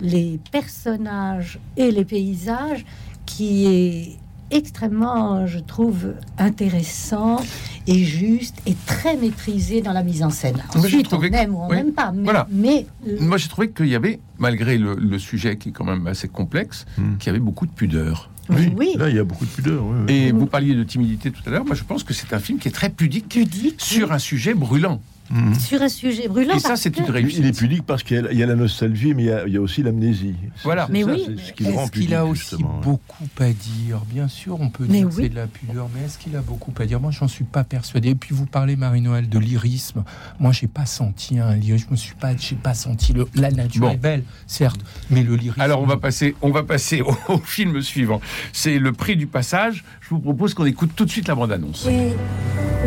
les 0.00 0.40
personnages 0.50 1.60
et 1.76 1.92
les 1.92 2.04
paysages 2.04 2.84
qui 3.26 3.66
est 3.66 4.18
extrêmement, 4.50 5.46
je 5.46 5.58
trouve, 5.58 6.14
intéressant 6.38 7.40
et 7.86 8.04
juste 8.04 8.56
et 8.66 8.74
très 8.86 9.16
maîtrisé 9.16 9.80
dans 9.82 9.92
la 9.92 10.02
mise 10.02 10.22
en 10.22 10.30
scène. 10.30 10.62
Ensuite, 10.74 11.12
on 11.12 11.18
que- 11.18 11.32
aime 11.34 11.54
ou 11.54 11.58
on 11.62 11.68
oui, 11.70 11.76
n'aime 11.76 11.92
pas, 11.92 12.12
mais, 12.12 12.24
voilà. 12.24 12.46
mais 12.50 12.86
euh, 13.08 13.16
Moi, 13.20 13.38
j'ai 13.38 13.48
trouvé 13.48 13.70
qu'il 13.70 13.86
y 13.88 13.94
avait, 13.94 14.20
malgré 14.38 14.78
le, 14.78 14.94
le 14.94 15.18
sujet 15.18 15.56
qui 15.56 15.70
est 15.70 15.72
quand 15.72 15.84
même 15.84 16.06
assez 16.06 16.28
complexe, 16.28 16.86
Hmm. 16.98 17.16
qu'il 17.18 17.26
y 17.28 17.30
avait 17.30 17.38
beaucoup 17.38 17.66
de 17.66 17.72
pudeur. 17.72 18.30
oui, 18.50 18.72
oui, 18.76 18.94
Là, 18.98 19.08
il 19.08 19.16
y 19.16 19.18
a 19.18 19.24
beaucoup 19.24 19.44
de 19.46 19.50
pudeur. 19.50 19.82
oui, 19.84 19.96
oui. 20.08 20.12
Et 20.14 20.32
vous 20.32 20.46
parliez 20.46 20.74
de 20.74 20.82
timidité 20.84 21.30
tout 21.30 21.42
à 21.46 21.50
l'heure. 21.50 21.64
Moi, 21.64 21.74
je 21.74 21.84
pense 21.84 22.02
que 22.04 22.12
c'est 22.12 22.32
un 22.32 22.38
film 22.40 22.58
qui 22.58 22.68
est 22.68 22.72
très 22.72 22.90
pudique 22.90 23.28
pudique 23.28 23.80
sur 23.80 24.12
un 24.12 24.18
sujet 24.18 24.54
brûlant. 24.54 25.00
Mhm. 25.30 25.54
sur 25.54 25.80
un 25.80 25.88
sujet 25.88 26.28
brûlant. 26.28 26.54
Et 26.56 26.58
ça, 26.58 26.76
c'est 26.76 26.96
une 26.98 27.04
réussite. 27.10 27.38
Il 27.38 27.46
est 27.46 27.56
pudique 27.56 27.84
parce 27.86 28.02
qu'il 28.02 28.16
y 28.16 28.20
a- 28.26 28.32
il 28.32 28.38
y 28.38 28.42
a 28.42 28.46
la 28.46 28.56
nostalgie, 28.56 29.14
mais 29.14 29.22
il 29.22 29.26
y 29.26 29.30
a, 29.32 29.46
il 29.46 29.52
y 29.52 29.56
a 29.56 29.60
aussi 29.60 29.82
l'amnésie. 29.82 30.34
Voilà. 30.64 30.88
Mais 30.90 31.02
ça, 31.04 31.12
oui, 31.12 31.24
ce 31.46 31.52
qui 31.52 31.64
Est-ce 31.64 31.90
qu'il 31.92 32.14
a 32.14 32.26
aussi 32.26 32.56
beaucoup 32.82 33.24
à 33.38 33.44
dire? 33.52 34.00
Bien 34.10 34.26
sûr, 34.28 34.60
on 34.60 34.68
peut 34.70 34.86
Mais 34.88 34.98
dire 34.98 35.08
que 35.08 35.14
oui. 35.14 35.22
c'est 35.24 35.28
de 35.30 35.34
la 35.36 35.46
pudeur, 35.46 35.88
mais 35.94 36.04
est-ce 36.06 36.18
qu'il 36.18 36.34
a 36.36 36.40
beaucoup 36.40 36.72
à 36.78 36.84
dire? 36.86 37.00
Moi, 37.00 37.10
j'en 37.12 37.28
suis 37.28 37.44
pas 37.44 37.62
persuadé. 37.64 38.08
Et 38.10 38.14
puis, 38.14 38.34
vous 38.34 38.46
parlez, 38.46 38.74
Marie-Noël, 38.76 39.28
de 39.28 39.38
lyrisme. 39.38 40.02
Moi, 40.40 40.52
j'ai 40.52 40.66
pas 40.66 40.86
senti 40.86 41.38
un 41.38 41.54
lyrisme. 41.54 41.86
Je 41.88 41.92
me 41.92 41.96
suis 41.96 42.14
pas, 42.14 42.36
j'ai 42.36 42.56
pas 42.56 42.74
senti 42.74 43.12
le. 43.12 43.28
La 43.34 43.50
nature 43.50 43.82
Bon. 43.82 43.90
est 43.92 43.96
belle, 43.96 44.24
certes, 44.46 44.80
mais 45.10 45.22
le 45.22 45.36
lyrisme. 45.36 45.60
Alors, 45.60 45.80
on 45.80 45.86
va 45.86 45.96
passer, 45.96 46.34
on 46.42 46.50
va 46.50 46.62
passer 46.64 47.00
au, 47.02 47.14
au 47.28 47.38
film 47.38 47.80
suivant. 47.82 48.20
C'est 48.52 48.78
le 48.78 48.92
prix 48.92 49.16
du 49.16 49.26
passage. 49.26 49.84
Je 50.00 50.08
vous 50.10 50.18
propose 50.20 50.54
qu'on 50.54 50.66
écoute 50.66 50.90
tout 50.96 51.04
de 51.04 51.10
suite 51.10 51.28
la 51.28 51.34
bande-annonce. 51.36 51.86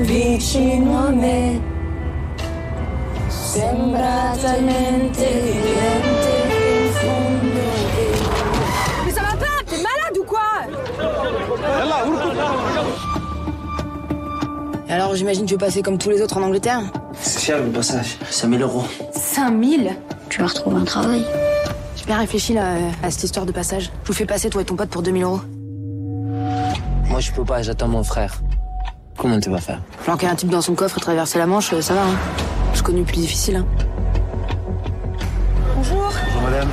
vicino 0.01 1.11
in 3.55 3.93
fondo 6.93 7.69
Mais 9.05 9.11
ça 9.11 9.21
va 9.21 9.35
pas 9.37 9.45
T'es 9.67 9.77
malade 9.77 10.17
ou 10.19 10.23
quoi? 10.23 10.41
Et 14.87 14.91
alors 14.91 15.15
j'imagine 15.15 15.43
que 15.43 15.49
tu 15.49 15.53
veux 15.53 15.59
passer 15.59 15.81
comme 15.81 15.97
tous 15.97 16.09
les 16.09 16.21
autres 16.21 16.37
en 16.37 16.43
Angleterre? 16.43 16.81
C'est 17.21 17.39
cher 17.39 17.63
le 17.63 17.69
passage. 17.69 18.17
5000 18.29 18.61
euros. 18.61 18.83
5000 19.13 19.95
Tu 20.29 20.41
vas 20.41 20.47
retrouver 20.47 20.77
un 20.77 20.85
travail. 20.85 21.23
J'ai 21.95 22.05
bien 22.05 22.17
réfléchi 22.17 22.53
là 22.53 22.73
à 23.03 23.11
cette 23.11 23.23
histoire 23.23 23.45
de 23.45 23.51
passage. 23.51 23.91
Je 24.03 24.07
vous 24.07 24.13
fais 24.13 24.25
passer 24.25 24.49
toi 24.49 24.61
et 24.61 24.65
ton 24.65 24.75
pote 24.75 24.89
pour 24.89 25.03
2000 25.03 25.23
euros. 25.23 25.41
Moi, 27.07 27.19
je 27.19 27.31
peux 27.31 27.45
pas, 27.45 27.61
j'attends 27.61 27.87
mon 27.87 28.03
frère. 28.03 28.41
Comment 29.17 29.39
tu 29.39 29.49
vas 29.51 29.59
faire? 29.59 29.81
Planquer 30.03 30.27
un 30.27 30.35
type 30.35 30.49
dans 30.49 30.61
son 30.61 30.73
coffre 30.73 30.97
et 30.97 31.01
traverser 31.01 31.37
la 31.37 31.45
Manche, 31.45 31.71
euh, 31.73 31.81
ça 31.81 31.93
va. 31.93 32.01
Hein. 32.01 32.52
Je 32.73 32.81
connais 32.81 33.03
plus 33.03 33.17
difficile. 33.17 33.57
Hein. 33.57 33.65
Bonjour 35.75 36.11
Bonjour, 36.25 36.41
madame. 36.41 36.69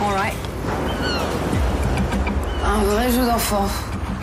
Alright. 0.00 0.34
Un 2.64 2.78
vrai 2.84 3.10
jeu 3.12 3.24
d'enfant. 3.26 3.66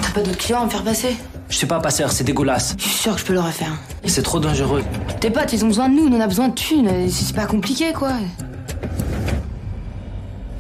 T'as 0.02 0.12
pas 0.12 0.22
d'autres 0.22 0.38
clients 0.38 0.62
à 0.62 0.66
me 0.66 0.70
faire 0.70 0.84
passer? 0.84 1.16
Je 1.50 1.56
suis 1.56 1.68
pas 1.68 1.80
passeur, 1.80 2.12
c'est 2.12 2.24
dégueulasse. 2.24 2.76
Je 2.78 2.84
suis 2.84 2.92
sûr 2.92 3.14
que 3.16 3.20
je 3.22 3.26
peux 3.26 3.34
le 3.34 3.40
refaire. 3.40 3.72
C'est 4.06 4.22
trop 4.22 4.40
dangereux. 4.40 4.84
Tes 5.20 5.30
potes, 5.32 5.52
ils 5.54 5.64
ont 5.64 5.68
besoin 5.68 5.90
de 5.90 5.96
nous, 5.96 6.10
nous 6.10 6.18
on 6.18 6.22
a 6.22 6.28
besoin 6.28 6.50
de 6.50 6.54
thunes. 6.54 7.10
C'est 7.10 7.36
pas 7.36 7.46
compliqué 7.46 7.92
quoi. 7.94 8.14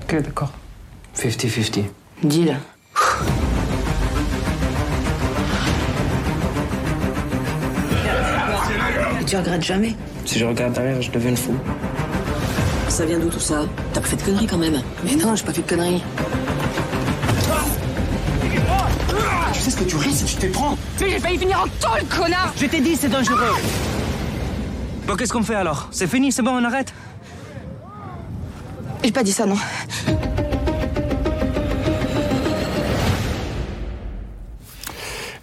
Ok, 0.03 0.21
d'accord. 0.23 0.51
50-50. 1.15 1.83
Deal. 2.23 2.57
Tu 9.29 9.37
regrettes 9.37 9.63
jamais 9.63 9.95
Si 10.25 10.39
je 10.39 10.45
regarde 10.45 10.73
derrière, 10.73 10.99
je 11.01 11.11
deviens 11.11 11.35
fou. 11.35 11.53
Ça 12.87 13.05
vient 13.05 13.19
d'où 13.19 13.29
tout 13.29 13.39
ça 13.39 13.61
T'as 13.93 14.01
pas 14.01 14.07
fait 14.07 14.15
de 14.15 14.23
conneries 14.23 14.47
quand 14.47 14.57
même 14.57 14.81
Mais 15.03 15.15
non, 15.15 15.35
j'ai 15.35 15.43
pas 15.45 15.53
fait 15.53 15.61
de 15.61 15.69
conneries. 15.69 16.03
Tu 19.53 19.59
sais 19.59 19.69
ce 19.69 19.77
que 19.77 19.83
tu 19.83 19.97
risques 19.97 20.27
si 20.27 20.35
tu 20.37 20.47
te 20.47 20.53
prends 20.53 20.75
Mais 20.99 21.11
j'ai 21.11 21.19
failli 21.19 21.37
finir 21.37 21.59
en 21.59 21.67
tôle, 21.79 22.07
connard 22.07 22.53
Je 22.57 22.65
t'ai 22.65 22.81
dit, 22.81 22.95
c'est 22.95 23.09
dangereux. 23.09 23.55
Bon, 25.05 25.15
qu'est-ce 25.15 25.31
qu'on 25.31 25.43
fait 25.43 25.55
alors? 25.55 25.89
C'est 25.91 26.07
fini, 26.07 26.31
c'est 26.31 26.41
bon, 26.41 26.57
on 26.59 26.63
arrête? 26.63 26.91
J'ai 29.03 29.11
pas 29.11 29.23
dit 29.23 29.31
ça, 29.31 29.45
non. 29.45 29.57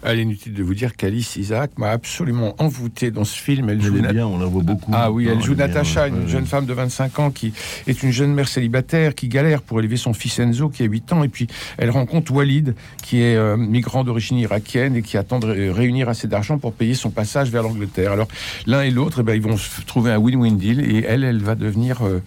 Allez, 0.07 0.21
inutile 0.21 0.53
de 0.53 0.63
vous 0.63 0.73
dire 0.73 0.95
qu'Alice 0.95 1.35
Isaac 1.35 1.71
m'a 1.77 1.89
absolument 1.89 2.55
envoûté 2.59 3.11
dans 3.11 3.25
ce 3.25 3.37
film. 3.37 3.69
Elle 3.69 3.79
Elle 3.79 3.83
joue 3.85 3.97
est 3.97 4.13
bien, 4.13 4.25
on 4.25 4.39
la 4.39 4.45
voit 4.45 4.63
beaucoup. 4.63 4.91
Ah 4.95 5.11
oui, 5.11 5.27
elle 5.29 5.41
joue 5.43 5.51
est 5.51 5.57
Natacha, 5.57 6.07
une 6.07 6.29
jeune 6.29 6.45
femme 6.45 6.65
de 6.65 6.71
25 6.73 7.19
ans 7.19 7.29
qui 7.29 7.51
est 7.87 8.03
une 8.03 8.11
jeune 8.11 8.33
mère 8.33 8.47
célibataire 8.47 9.13
qui 9.15 9.27
galère 9.27 9.61
pour 9.61 9.79
élever 9.81 9.97
son 9.97 10.13
fils 10.13 10.39
Enzo 10.39 10.69
qui 10.69 10.83
a 10.83 10.85
8 10.85 11.11
ans. 11.11 11.23
Et 11.23 11.27
puis 11.27 11.47
elle 11.77 11.89
rencontre 11.89 12.31
Walid 12.31 12.73
qui 13.03 13.21
est 13.21 13.35
euh, 13.35 13.57
migrant 13.57 14.05
d'origine 14.05 14.37
irakienne 14.37 14.95
et 14.95 15.01
qui 15.01 15.17
attend 15.17 15.39
de 15.39 15.47
ré- 15.47 15.71
réunir 15.71 16.07
assez 16.07 16.27
d'argent 16.29 16.57
pour 16.57 16.71
payer 16.71 16.93
son 16.93 17.09
passage 17.09 17.49
vers 17.49 17.63
l'Angleterre. 17.63 18.13
Alors 18.13 18.29
l'un 18.65 18.83
et 18.83 18.91
l'autre, 18.91 19.19
eh 19.19 19.23
ben, 19.23 19.33
ils 19.35 19.41
vont 19.41 19.57
trouver 19.87 20.11
un 20.11 20.17
win-win 20.19 20.55
deal 20.57 20.79
et 20.79 21.03
elle, 21.05 21.25
elle 21.25 21.43
va 21.43 21.55
devenir... 21.55 22.05
euh, 22.05 22.21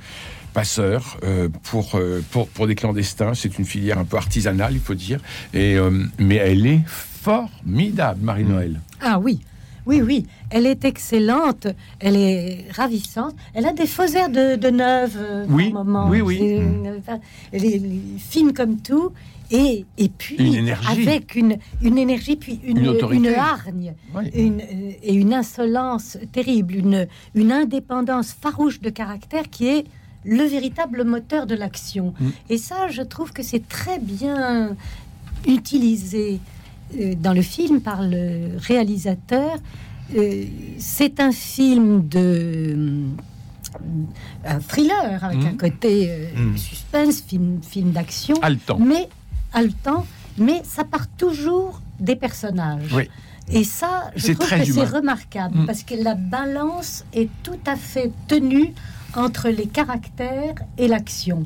passeur 0.53 1.17
euh, 1.23 1.49
pour, 1.63 1.97
pour, 2.33 2.49
pour 2.49 2.67
des 2.67 2.75
clandestins. 2.75 3.35
C'est 3.35 3.57
une 3.61 3.65
filière 3.65 3.99
un 3.99 4.05
peu 4.05 4.17
artisanale, 4.17 4.73
il 4.73 4.81
faut 4.81 4.97
dire. 4.97 5.21
Et, 5.55 5.77
euh, 5.77 5.91
mais 6.19 6.35
elle 6.35 6.67
est 6.67 6.81
formidable, 7.21 8.21
Marie-Noël. 8.23 8.81
Ah 9.01 9.19
oui, 9.19 9.41
oui, 9.87 10.01
oui. 10.03 10.27
Elle 10.51 10.67
est 10.67 10.85
excellente, 10.85 11.67
elle 12.01 12.17
est 12.17 12.65
ravissante. 12.73 13.35
Elle 13.55 13.67
a 13.67 13.73
des 13.73 13.87
faux 13.87 14.07
airs 14.15 14.31
de, 14.31 14.57
de 14.57 14.71
neuve 14.71 15.17
euh, 15.19 15.47
Oui, 15.49 15.71
par 15.71 15.85
moment. 15.85 16.09
oui, 16.09 16.21
oui. 16.21 16.39
Une- 16.39 16.95
enfin, 16.99 17.19
Elle 17.53 17.65
est 17.65 17.83
fine 18.19 18.53
comme 18.53 18.79
tout. 18.79 19.13
Et, 19.53 19.85
et 19.99 20.09
puis, 20.09 20.37
Une 20.37 20.55
énergie. 20.55 21.09
avec 21.09 21.35
une, 21.35 21.57
une 21.83 21.99
énergie, 21.99 22.37
puis 22.37 22.61
une, 22.65 22.79
Une 23.11 23.27
hargne, 23.35 23.95
Oui. 24.15 24.31
une, 24.33 24.61
euh, 24.61 24.93
et 25.03 25.13
une 25.15 25.35
insolence 25.35 26.17
terrible, 26.33 26.77
une, 26.77 27.09
une 27.35 27.51
indépendance 27.51 28.33
farouche 28.41 28.81
de 28.81 28.91
caractère 28.91 29.51
qui 29.51 29.67
est 29.67 29.85
le 30.25 30.45
véritable 30.45 31.03
moteur 31.05 31.47
de 31.49 31.57
l'action. 31.57 32.15
Mm. 32.21 32.29
Et 32.51 32.59
ça, 32.59 32.87
je 32.91 33.03
trouve 33.03 33.33
que 33.33 33.43
c'est 33.43 33.67
très 33.69 33.99
bien 33.99 34.77
utilisé 35.49 36.39
dans 37.17 37.33
le 37.33 37.43
film 37.43 37.81
par 37.81 38.03
le 38.03 38.57
réalisateur. 38.59 39.57
Euh, 40.17 40.45
c'est 40.79 41.21
un 41.21 41.33
film 41.33 42.09
de 42.09 43.05
un 44.45 44.59
thriller 44.61 45.23
avec 45.23 45.39
Mhm. 45.39 45.47
un 45.47 45.57
côté 45.57 46.07
euh, 46.11 46.27
Mhm. 46.37 46.57
suspense, 46.59 47.21
film, 47.23 47.61
film 47.63 47.91
d'action, 47.93 48.35
mais 48.79 49.09
haletant, 49.53 50.05
mais 50.39 50.63
ça 50.65 50.85
part 50.85 51.07
toujours 51.17 51.81
des 52.01 52.17
personnages. 52.17 52.93
Oui. 52.93 53.09
Et 53.53 53.65
ça, 53.65 54.11
je 54.17 54.33
trouve 54.33 54.47
très 54.47 54.61
que 54.65 54.73
c'est 54.73 54.85
remarquable 54.85 55.59
Mm. 55.59 55.67
parce 55.67 55.83
que 55.83 55.95
la 55.95 56.15
balance 56.15 57.05
est 57.13 57.29
tout 57.43 57.59
à 57.67 57.77
fait 57.77 58.11
tenue 58.29 58.73
entre 59.17 59.49
les 59.49 59.67
caractères 59.67 60.55
et 60.79 60.87
l'action. 60.89 61.45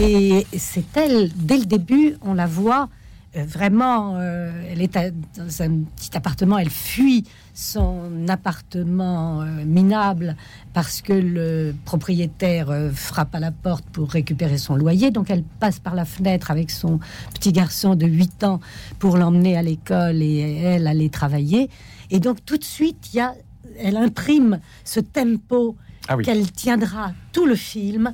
Et 0.00 0.46
c'est 0.56 0.96
elle, 0.96 1.30
dès 1.36 1.58
le 1.58 1.64
début, 1.64 2.16
on 2.22 2.34
la 2.34 2.46
voit 2.46 2.84
euh, 2.84 2.86
vraiment, 3.34 4.16
euh, 4.16 4.50
elle 4.70 4.80
est 4.82 4.96
à- 4.96 5.10
dans 5.10 5.62
un 5.62 5.80
petit 5.96 6.16
appartement, 6.16 6.58
elle 6.58 6.70
fuit 6.70 7.24
son 7.54 8.26
appartement 8.28 9.42
euh, 9.42 9.64
minable 9.64 10.36
parce 10.72 11.02
que 11.02 11.12
le 11.12 11.74
propriétaire 11.84 12.70
euh, 12.70 12.90
frappe 12.90 13.34
à 13.34 13.40
la 13.40 13.50
porte 13.52 13.84
pour 13.86 14.10
récupérer 14.10 14.58
son 14.58 14.76
loyer. 14.76 15.10
Donc 15.10 15.30
elle 15.30 15.42
passe 15.42 15.78
par 15.78 15.94
la 15.94 16.04
fenêtre 16.04 16.50
avec 16.50 16.70
son 16.70 17.00
petit 17.34 17.52
garçon 17.52 17.94
de 17.96 18.06
8 18.06 18.44
ans 18.44 18.60
pour 18.98 19.16
l'emmener 19.16 19.56
à 19.56 19.62
l'école 19.62 20.22
et 20.22 20.38
elle 20.62 20.86
aller 20.86 21.10
travailler. 21.10 21.68
Et 22.10 22.20
donc 22.20 22.44
tout 22.44 22.56
de 22.56 22.64
suite, 22.64 23.12
y 23.12 23.20
a, 23.20 23.34
elle 23.78 23.96
imprime 23.96 24.60
ce 24.84 25.00
tempo 25.00 25.76
Ah 26.08 26.16
oui. 26.16 26.24
qu'elle 26.24 26.50
tiendra 26.52 27.12
tout 27.32 27.44
le 27.46 27.54
film. 27.56 28.12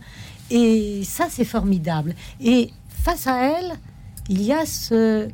Et 0.51 1.03
ça, 1.05 1.27
c'est 1.31 1.45
formidable. 1.45 2.15
Et 2.41 2.71
face 2.89 3.27
à 3.27 3.45
elle, 3.59 3.73
il 4.29 4.43
y 4.43 4.53
a 4.53 4.65
ce, 4.67 5.29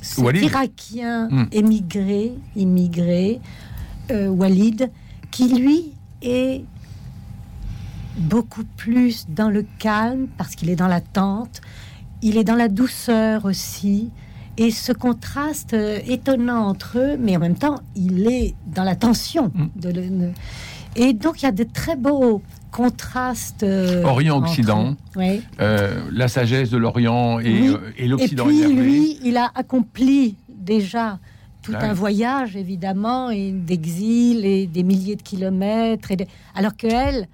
cet. 0.00 0.18
Irakien 0.42 1.28
Hmm. 1.30 1.46
émigré, 1.52 2.32
immigré, 2.54 3.40
euh, 4.10 4.28
Walid, 4.28 4.90
qui 5.30 5.48
lui 5.48 5.92
est 6.22 6.64
beaucoup 8.18 8.64
plus 8.76 9.26
dans 9.28 9.50
le 9.50 9.64
calme 9.78 10.26
parce 10.38 10.54
qu'il 10.54 10.70
est 10.70 10.76
dans 10.76 10.88
l'attente. 10.88 11.60
Il 12.22 12.36
est 12.38 12.44
dans 12.44 12.54
la 12.54 12.68
douceur 12.68 13.44
aussi. 13.44 14.10
Et 14.58 14.70
ce 14.70 14.92
contraste 14.92 15.74
euh, 15.74 15.98
étonnant 16.06 16.66
entre 16.66 16.98
eux, 16.98 17.16
mais 17.20 17.36
en 17.36 17.40
même 17.40 17.56
temps, 17.56 17.76
il 17.94 18.26
est 18.26 18.54
dans 18.74 18.84
la 18.84 18.96
tension. 18.96 19.52
Mm. 19.54 19.66
De 19.80 19.88
le- 19.90 20.32
Et 20.96 21.12
donc, 21.12 21.42
il 21.42 21.44
y 21.44 21.48
a 21.48 21.52
de 21.52 21.64
très 21.64 21.94
beaux 21.96 22.42
contrastes. 22.72 23.62
euh, 23.62 24.02
Orient-Occident. 24.04 24.88
entre- 24.90 24.96
Oui. 25.16 25.42
Euh, 25.60 26.00
la 26.12 26.28
sagesse 26.28 26.70
de 26.70 26.76
l'Orient 26.78 27.38
et, 27.40 27.44
Oui. 27.52 27.68
euh, 27.68 27.78
et 27.96 28.08
l'Occident 28.08 28.44
Et 28.44 28.48
puis 28.48 28.58
énervé. 28.62 28.74
lui, 28.82 29.18
il 29.24 29.36
a 29.36 29.50
accompli 29.54 30.36
déjà 30.48 31.18
tout 31.62 31.72
oui. 31.72 31.78
un 31.80 31.92
voyage, 31.94 32.56
évidemment, 32.56 33.30
et 33.30 33.50
d'exil 33.52 34.44
et 34.44 34.66
des 34.66 34.82
milliers 34.82 35.16
de 35.16 35.22
kilomètres. 35.22 36.10
Et 36.12 36.16
de- 36.16 36.26
Alors 36.54 36.76
que 36.76 36.86
elle, 36.86 37.28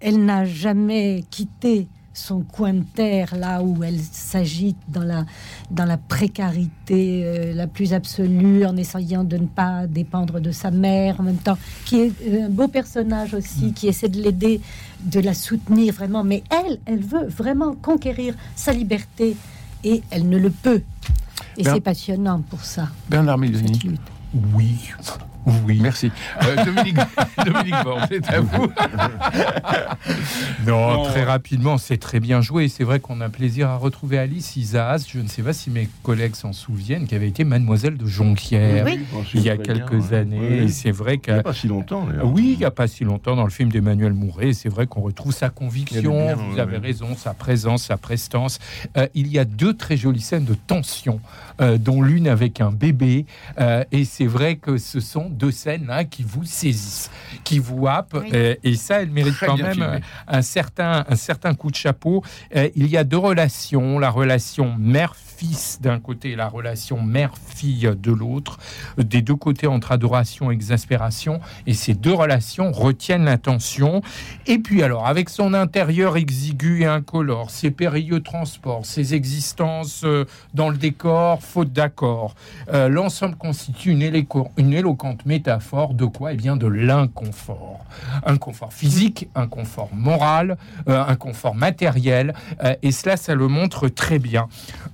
elle 0.00 0.24
n'a 0.24 0.44
jamais 0.44 1.24
quitté 1.30 1.88
son 2.12 2.40
coin 2.40 2.74
de 2.74 2.84
terre, 2.94 3.36
là 3.36 3.62
où 3.62 3.82
elle 3.84 4.00
s'agite 4.00 4.76
dans 4.88 5.02
la, 5.02 5.24
dans 5.70 5.84
la 5.84 5.96
précarité 5.96 7.22
euh, 7.24 7.54
la 7.54 7.66
plus 7.66 7.94
absolue, 7.94 8.64
en 8.64 8.76
essayant 8.76 9.24
de 9.24 9.36
ne 9.36 9.46
pas 9.46 9.86
dépendre 9.86 10.40
de 10.40 10.50
sa 10.50 10.70
mère, 10.70 11.20
en 11.20 11.22
même 11.22 11.36
temps, 11.36 11.58
qui 11.84 12.00
est 12.00 12.12
euh, 12.26 12.46
un 12.46 12.48
beau 12.48 12.68
personnage 12.68 13.34
aussi, 13.34 13.72
qui 13.72 13.88
essaie 13.88 14.08
de 14.08 14.20
l'aider, 14.20 14.60
de 15.04 15.20
la 15.20 15.34
soutenir 15.34 15.94
vraiment. 15.94 16.24
Mais 16.24 16.42
elle, 16.50 16.78
elle 16.86 17.00
veut 17.04 17.26
vraiment 17.26 17.74
conquérir 17.74 18.34
sa 18.56 18.72
liberté, 18.72 19.36
et 19.84 20.02
elle 20.10 20.28
ne 20.28 20.38
le 20.38 20.50
peut. 20.50 20.82
Et 21.56 21.64
c'est 21.64 21.80
passionnant 21.80 22.42
pour 22.48 22.64
ça. 22.64 22.88
Bernard 23.08 23.38
lutte. 23.38 24.00
Oui, 24.54 24.90
oui. 25.66 25.78
Merci. 25.82 26.10
Euh, 26.42 26.64
Dominique, 26.64 26.96
Dominique 27.44 27.74
Borne, 27.84 28.06
c'est 28.10 28.28
à 28.28 28.40
vous. 28.40 28.70
Non, 30.66 30.94
Non. 30.98 31.02
très 31.04 31.24
rapidement, 31.24 31.78
c'est 31.78 31.96
très 31.96 32.20
bien 32.20 32.40
joué. 32.40 32.68
C'est 32.68 32.84
vrai 32.84 33.00
qu'on 33.00 33.20
a 33.20 33.28
plaisir 33.28 33.68
à 33.68 33.76
retrouver 33.76 34.18
Alice 34.18 34.56
Isaac. 34.56 35.02
Je 35.08 35.18
ne 35.20 35.28
sais 35.28 35.42
pas 35.42 35.52
si 35.52 35.70
mes 35.70 35.88
collègues 36.02 36.34
s'en 36.34 36.52
souviennent, 36.52 37.06
qui 37.06 37.14
avait 37.14 37.28
été 37.28 37.44
mademoiselle 37.44 37.96
de 37.96 38.06
Jonquière 38.06 38.84
Oui. 38.84 39.00
il 39.34 39.42
y 39.42 39.50
a 39.50 39.56
quelques 39.56 40.12
années. 40.12 40.64
Et 40.64 40.68
c'est 40.68 40.90
vrai 40.90 41.18
Il 41.26 41.32
n'y 41.32 41.38
a 41.38 41.42
pas 41.42 41.52
si 41.52 41.68
longtemps. 41.68 42.04
d'ailleurs. 42.06 42.26
oui, 42.26 42.50
il 42.54 42.58
n'y 42.58 42.64
a 42.64 42.70
pas 42.70 42.88
si 42.88 43.04
longtemps 43.04 43.36
dans 43.36 43.44
le 43.44 43.50
film 43.50 43.70
d'Emmanuel 43.70 44.12
Mouret, 44.12 44.52
c'est 44.52 44.68
vrai 44.68 44.86
qu'on 44.86 45.00
retrouve 45.00 45.32
sa 45.32 45.48
conviction, 45.50 46.34
vous 46.34 46.54
ouais, 46.54 46.60
avez 46.60 46.72
ouais. 46.78 46.86
raison, 46.86 47.16
sa 47.16 47.34
présence, 47.34 47.84
sa 47.84 47.96
prestance. 47.96 48.58
Euh, 48.96 49.06
il 49.14 49.28
y 49.28 49.38
a 49.38 49.44
deux 49.44 49.74
très 49.74 49.96
jolies 49.96 50.20
scènes 50.20 50.44
de 50.44 50.54
tension, 50.54 51.20
euh, 51.60 51.78
dont 51.78 52.02
l'une 52.02 52.28
avec 52.28 52.60
un 52.60 52.70
bébé, 52.70 53.26
euh, 53.60 53.84
et 53.92 54.04
c'est 54.04 54.26
vrai 54.26 54.56
que 54.56 54.78
ce 54.78 55.00
sont 55.00 55.30
deux 55.40 55.50
scènes 55.50 55.86
là 55.86 56.04
qui 56.04 56.22
vous 56.22 56.44
saisissent, 56.44 57.10
qui 57.44 57.58
vous 57.58 57.86
happent, 57.86 58.16
Oui. 58.20 58.30
euh, 58.34 58.54
et 58.62 58.74
ça, 58.76 59.00
elle 59.02 59.10
mérite 59.10 59.34
Très 59.34 59.46
quand 59.46 59.56
même 59.56 59.72
filmé. 59.72 59.86
euh, 59.88 59.98
un 60.28 60.42
certain, 60.42 61.04
un 61.08 61.16
certain 61.16 61.54
coup 61.54 61.70
de 61.70 61.76
chapeau. 61.76 62.22
Euh, 62.54 62.68
il 62.76 62.86
y 62.86 62.96
a 62.96 63.04
deux 63.04 63.16
relations, 63.16 63.98
la 63.98 64.10
relation 64.10 64.76
mère-fils 65.40 65.80
d'un 65.80 65.98
côté 65.98 66.30
et 66.30 66.36
la 66.36 66.48
relation 66.48 67.02
mère-fille 67.02 67.90
de 67.96 68.12
l'autre, 68.12 68.58
euh, 68.98 69.02
des 69.02 69.22
deux 69.22 69.36
côtés 69.36 69.66
entre 69.66 69.92
adoration 69.92 70.50
et 70.50 70.54
exaspération, 70.54 71.40
et 71.66 71.74
ces 71.74 71.94
deux 71.94 72.12
relations 72.12 72.72
retiennent 72.72 73.24
l'attention. 73.24 74.02
Et 74.46 74.58
puis 74.58 74.82
alors, 74.82 75.06
avec 75.06 75.28
son 75.28 75.54
intérieur 75.54 76.16
exigu 76.16 76.82
et 76.82 76.86
incolore, 76.86 77.50
ses 77.50 77.70
périlleux 77.70 78.20
transports, 78.20 78.84
ses 78.84 79.14
existences 79.14 80.02
euh, 80.04 80.24
dans 80.54 80.68
le 80.68 80.76
décor, 80.76 81.42
faute 81.42 81.72
d'accord, 81.72 82.34
euh, 82.72 82.88
l'ensemble 82.88 83.36
constitue 83.36 83.90
une, 83.90 84.02
éloquente 84.02 85.26
métaphore 85.26 85.94
de 85.94 86.04
quoi 86.04 86.32
Eh 86.32 86.36
bien, 86.36 86.56
de 86.56 86.66
l'inconfort. 86.66 87.84
Un 88.24 88.36
confort 88.36 88.72
physique, 88.72 89.28
un 89.34 89.46
confort 89.46 89.90
moral, 89.92 90.56
euh, 90.88 91.02
un 91.02 91.16
confort 91.16 91.54
matériel, 91.54 92.34
euh, 92.62 92.74
et 92.82 92.92
cela, 92.92 93.16
ça 93.16 93.34
le 93.34 93.48
montre 93.48 93.88
très 93.88 94.18
bien. 94.18 94.48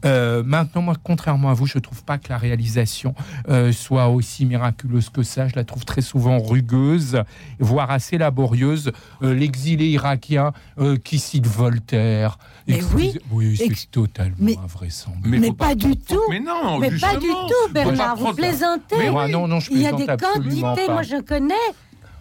Euh, 0.05 0.43
maintenant, 0.45 0.83
moi, 0.83 0.95
contrairement 1.03 1.51
à 1.51 1.55
vous, 1.55 1.67
je 1.67 1.79
trouve 1.79 2.05
pas 2.05 2.19
que 2.19 2.29
la 2.29 2.39
réalisation 2.39 3.15
euh, 3.49 3.73
soit 3.73 4.09
aussi 4.09 4.45
miraculeuse 4.47 5.09
que 5.09 5.23
ça. 5.23 5.49
Je 5.49 5.57
la 5.57 5.65
trouve 5.65 5.85
très 5.85 6.03
souvent 6.03 6.39
rugueuse, 6.39 7.23
voire 7.59 7.91
assez 7.91 8.19
laborieuse. 8.19 8.93
Euh, 9.23 9.35
L'exilé 9.35 9.87
irakien 9.87 10.53
euh, 10.79 10.97
qui 10.97 11.19
cite 11.19 11.47
Voltaire. 11.47 12.39
Mais 12.69 12.81
oui. 12.95 13.19
Oui, 13.31 13.57
c'est 13.57 13.91
totalement 13.91 14.35
mais- 14.39 14.57
invraisemblable. 14.59 15.39
Mais 15.39 15.53
pas 15.53 15.75
du 15.75 15.97
tout. 15.97 16.21
Mais 16.31 16.41
non, 16.41 16.79
Mais 16.79 16.89
pas 16.89 16.93
justement. 16.95 17.21
du 17.21 17.27
tout, 17.29 17.73
pas 17.73 17.85
Bernard. 17.85 18.17
Vous 18.17 18.33
plaisantez. 18.35 18.97
Mais 18.99 19.11
moi, 19.11 19.29
non, 19.29 19.47
non, 19.49 19.61
je 19.61 19.71
Il 19.71 19.81
y 19.83 19.87
a 19.87 19.93
des 19.93 20.07
quantités. 20.07 20.61
pas. 20.61 20.75
Moi, 20.89 21.03
je 21.03 21.21
connais. 21.21 21.55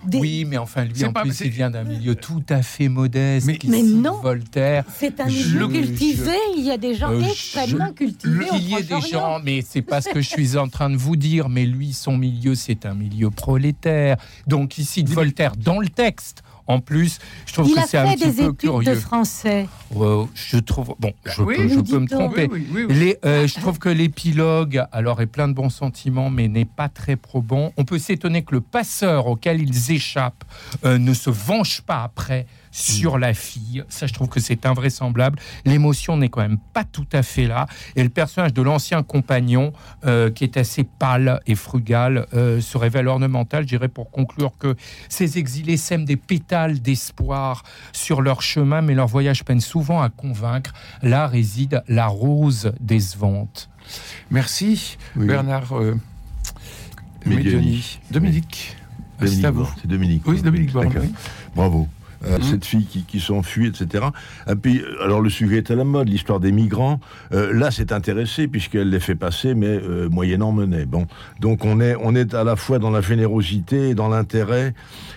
Des... 0.08 0.20
Oui, 0.20 0.46
mais 0.48 0.58
enfin, 0.58 0.86
lui, 0.86 1.04
en 1.06 1.12
pas- 1.14 1.22
plus, 1.22 1.40
il 1.42 1.50
vient 1.50 1.70
d'un 1.70 1.84
milieu 1.84 2.16
tout 2.16 2.44
à 2.50 2.62
fait 2.62 2.88
modeste. 2.90 3.48
Mais- 3.48 3.58
qui 3.58 3.68
Mais 3.70 3.82
non. 3.84 4.20
Voltaire. 4.22 4.84
C'est 4.98 5.20
un 5.20 5.28
Je- 5.28 5.50
milieu 5.58 5.62
je- 5.62 5.80
cultivé. 5.88 6.32
Il 6.58 6.64
y 6.64 6.72
a 6.72 6.78
des 6.78 6.96
gens 6.96 7.12
Euh, 7.12 7.22
je- 7.22 7.30
extrêmement 7.30 7.92
cultivés. 7.92 8.46
Il 8.54 8.70
y 8.70 8.76
ait 8.76 8.84
des 8.84 9.02
gens, 9.02 9.40
mais 9.44 9.62
c'est 9.68 9.82
pas 9.82 10.02
ce 10.02 10.10
que 10.10 10.22
je 10.22 10.30
suis 10.30 10.58
en 10.58 10.68
train 10.68 10.90
de 10.90 10.98
vous 10.98 11.16
dire. 11.16 11.50
Mais 11.50 11.66
lui, 11.66 11.94
son 11.94 12.18
milieu, 12.18 12.56
c'est 12.56 12.86
un 12.86 12.94
milieu 12.94 13.30
prolétaire. 13.32 14.18
Donc, 14.48 14.78
il 14.78 14.86
cite 14.86 15.10
Voltaire 15.10 15.56
dans 15.58 15.80
le 15.80 15.90
texte. 15.90 16.44
En 16.68 16.80
plus, 16.80 17.20
je 17.46 17.54
trouve 17.54 17.68
Il 17.70 17.76
que 17.76 17.80
a 17.80 17.84
c'est 17.84 17.98
un 17.98 18.14
petit 18.14 18.26
des 18.26 18.32
peu 18.34 18.44
études 18.44 18.58
curieux. 18.58 18.96
de 18.96 19.00
français. 19.00 19.68
Euh, 19.96 20.26
je 20.34 20.58
trouve. 20.58 20.96
Bon, 21.00 21.14
je 21.26 21.42
Oui, 21.44 21.56
peux, 21.58 21.68
je 21.68 21.76
nous 21.76 21.84
peux 21.84 22.00
me 22.00 22.08
tromper. 22.08 22.48
Oui, 22.52 22.66
oui, 22.72 22.86
oui, 22.86 22.86
oui. 22.90 22.96
Les, 22.96 23.18
euh, 23.24 23.48
je 23.48 23.60
trouve 23.60 23.78
que 23.78 23.90
l'épilogue, 23.90 24.84
alors, 24.92 25.22
est 25.22 25.28
plein 25.28 25.48
de 25.48 25.54
bons 25.54 25.70
sentiments, 25.70 26.30
mais 26.30 26.48
n'est 26.48 26.66
pas 26.66 26.90
très 26.90 27.16
probant. 27.18 27.72
On 27.78 27.86
peut 27.86 28.00
s'étonner 28.00 28.44
que 28.44 28.56
le 28.56 28.62
passeur 28.62 29.28
auquel 29.28 29.62
ils 29.62 29.92
échappent 29.92 30.44
euh, 30.86 30.98
ne 30.98 31.14
se 31.14 31.30
venge 31.30 31.82
pas 31.82 32.04
après 32.04 32.48
sur 32.76 33.18
la 33.18 33.34
fille. 33.34 33.86
Ça, 33.88 34.06
je 34.06 34.14
trouve 34.14 34.28
que 34.28 34.42
c'est 34.42 34.66
invraisemblable. 34.66 35.40
L'émotion 35.64 36.18
n'est 36.18 36.28
quand 36.28 36.42
même 36.42 36.58
pas 36.74 36.84
tout 36.84 37.08
à 37.14 37.24
fait 37.24 37.48
là. 37.48 37.68
Et 37.96 38.04
le 38.04 38.10
personnage 38.10 38.54
de 38.54 38.62
l'ancien 38.62 39.02
compagnon, 39.02 39.72
euh, 40.06 40.30
qui 40.30 40.44
est 40.44 40.58
assez 40.58 40.84
pâle 40.84 41.40
et 41.48 41.56
frugal, 41.56 42.28
euh, 42.34 42.60
se 42.60 42.78
révèle 42.78 43.08
ornemental. 43.08 43.64
Je 43.64 43.70
dirais 43.70 43.88
pour 43.88 44.12
conclure 44.12 44.52
que 44.60 44.76
ces 45.08 45.38
exilés 45.38 45.78
sèment 45.78 46.04
des 46.04 46.18
pétales 46.18 46.82
d'espoir 46.82 47.64
sur 47.94 48.22
leur 48.22 48.42
chemin, 48.42 48.82
mais 48.82 48.94
leur 48.94 49.08
voyage 49.08 49.46
peine 49.46 49.62
souvent 49.62 50.02
à 50.02 50.10
convaincre. 50.10 50.74
Là 51.02 51.28
réside 51.28 51.82
la 51.88 52.08
rose 52.08 52.74
décevante. 52.82 53.70
Merci, 54.32 54.98
Oui. 55.16 55.28
Bernard 55.28 55.78
euh, 55.78 55.96
Médioni. 57.26 57.56
Médioni. 57.56 58.00
Dominique, 58.12 58.76
c'est 59.20 59.26
Dominique 59.26 59.46
à 59.46 59.52
vous. 59.52 59.70
C'est 59.82 59.88
Dominique. 59.88 60.24
Oui, 60.26 60.36
c'est 60.38 60.44
Dominique. 60.44 60.74
Bravo. 61.56 61.88
Euh, 62.26 62.38
Mhm. 62.38 62.44
Cette 62.44 62.66
fille 62.66 62.86
qui, 62.86 63.04
qui 63.04 63.20
s'enfuit, 63.20 63.68
etc. 63.68 64.06
Et 64.50 64.56
puis, 64.56 64.82
alors 65.02 65.22
le 65.22 65.30
sujet 65.30 65.58
est 65.58 65.72
à 65.72 65.76
la 65.76 65.84
mode, 65.84 66.10
l'histoire 66.10 66.40
des 66.40 66.52
migrants. 66.52 67.00
Euh, 67.34 67.54
là, 67.54 67.72
c'est 67.72 67.92
intéressé 67.92 68.48
puisqu'elle 68.48 68.90
les 68.90 69.00
fait 69.00 69.16
passer, 69.16 69.54
mais 69.56 69.68
euh, 69.68 70.10
moyennant 70.10 70.52
monnaie. 70.52 70.86
Bon, 70.86 71.08
donc 71.40 71.66
on 71.66 71.80
est, 71.82 71.96
on 72.02 72.16
est 72.16 72.34
à 72.34 72.44
la 72.44 72.56
fois 72.56 72.80
dans 72.80 72.90
la 72.92 73.02
générosité, 73.02 73.94
dans 73.96 74.08
l'intérêt 74.10 74.74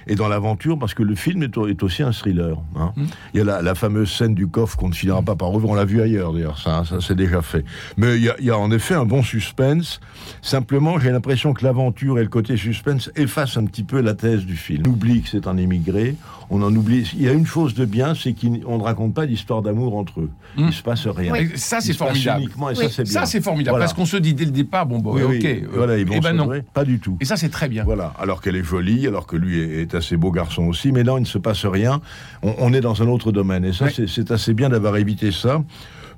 et 0.07 0.15
dans 0.15 0.29
l'aventure, 0.29 0.79
parce 0.79 0.95
que 0.95 1.03
le 1.03 1.15
film 1.15 1.43
est, 1.43 1.57
est 1.57 1.83
aussi 1.83 2.03
un 2.03 2.13
thriller. 2.13 2.57
hein. 2.77 2.93
Mhm. 2.97 3.07
Il 3.35 3.39
y 3.39 3.41
a 3.41 3.45
la, 3.45 3.63
la 3.63 3.75
fameuse 3.75 4.11
scène 4.11 4.35
du 4.35 4.47
coffre 4.49 4.77
qu'on 4.77 4.89
ne 4.89 4.95
finira 4.95 5.23
pas 5.23 5.35
par 5.37 5.53
ouvrir. 5.55 5.71
On 5.71 5.75
l'a 5.75 5.85
vu 5.85 6.01
ailleurs, 6.01 6.33
d'ailleurs. 6.33 6.59
Ça, 6.59 6.85
ça 6.85 6.99
c'est 7.01 7.17
déjà 7.17 7.43
fait. 7.43 7.65
Mais 7.97 8.17
il 8.17 8.25
y, 8.25 8.29
a, 8.29 8.37
il 8.39 8.47
y 8.47 8.51
a 8.51 8.59
en 8.59 8.71
effet 8.71 8.95
un 8.95 9.05
bon 9.07 9.23
suspense. 9.23 10.01
Simplement, 10.43 10.99
j'ai 10.99 11.11
l'impression 11.11 11.53
que 11.55 11.65
l'aventure 11.65 12.19
et 12.19 12.23
le 12.23 12.29
côté 12.29 12.57
suspense 12.57 13.11
effacent 13.17 13.57
un 13.57 13.65
petit 13.67 13.83
peu 13.83 14.01
la 14.01 14.15
thèse 14.15 14.45
du 14.45 14.57
film. 14.57 14.83
On 14.87 14.91
oublie 14.91 15.23
que 15.23 15.29
c'est 15.29 15.47
un 15.47 15.57
émigré. 15.57 16.17
On 16.51 16.63
en 16.63 16.75
oublie. 16.75 17.11
Il 17.15 17.23
y 17.23 17.29
a 17.29 17.33
une 17.33 17.47
chose 17.47 17.75
de 17.75 17.85
bien, 17.85 18.15
c'est 18.15 18.33
qu'on 18.33 18.79
ne 18.79 18.83
raconte 18.83 19.15
pas 19.15 19.27
d'histoire 19.27 19.63
d'amour 19.63 19.97
entre 19.97 20.21
eux. 20.21 20.31
Mm. 20.57 20.67
Il 20.69 20.73
se 20.73 20.83
passe 20.83 21.07
rien. 21.07 21.35
Ça, 21.57 21.81
c'est 21.81 21.93
formidable. 21.93 22.41
uniquement, 22.43 22.71
et 22.71 22.75
Oui. 22.77 22.85
ça, 22.85 22.91
c'est 22.91 23.03
bien. 23.05 23.13
Ça, 23.13 23.27
c'est 23.27 23.41
formidable. 23.41 23.73
Voilà. 23.73 23.85
Parce 23.85 23.95
qu'on 23.95 24.07
se 24.07 24.17
dit 24.17 24.35
dès 24.35 24.45
le 24.47 24.51
départ, 24.51 24.87
bon, 24.87 24.99
bon, 24.99 25.15
Oui, 25.15 25.23
oui, 25.29 25.39
ok. 25.39 25.45
euh, 25.45 25.67
voilà, 25.75 25.99
ils 25.99 26.07
vont 26.07 26.15
eh 26.17 26.21
ben 26.21 26.31
se 26.31 26.35
non. 26.37 26.51
Pas 26.73 26.85
du 26.85 26.99
tout. 27.01 27.17
Et 27.21 27.25
ça, 27.25 27.37
c'est 27.37 27.51
très 27.51 27.69
bien. 27.69 27.85
Voilà, 27.85 28.15
alors 28.19 28.41
qu'elle 28.41 28.57
est 28.57 28.65
jolie, 28.65 29.07
alors 29.07 29.27
que 29.27 29.37
lui 29.37 29.59
est, 29.61 29.95
assez 29.95 30.17
beau 30.17 30.31
garçon 30.31 30.65
aussi, 30.65 30.93
mais 30.93 31.03
non, 31.03 31.19
il 31.19 31.23
ne 31.23 31.27
se 31.27 31.39
passe 31.39 31.67
rien. 31.67 32.01
On, 32.43 32.55
on 32.59 32.73
est 32.73 32.81
dans 32.81 33.03
un 33.03 33.09
autre 33.09 33.33
domaine, 33.33 33.65
et 33.65 33.73
ça, 33.73 33.87
c'est 33.91 34.31
assez 34.31 34.55
bien 34.55 34.69
d'avoir 34.69 34.97
évité 34.97 35.33
ça. 35.33 35.63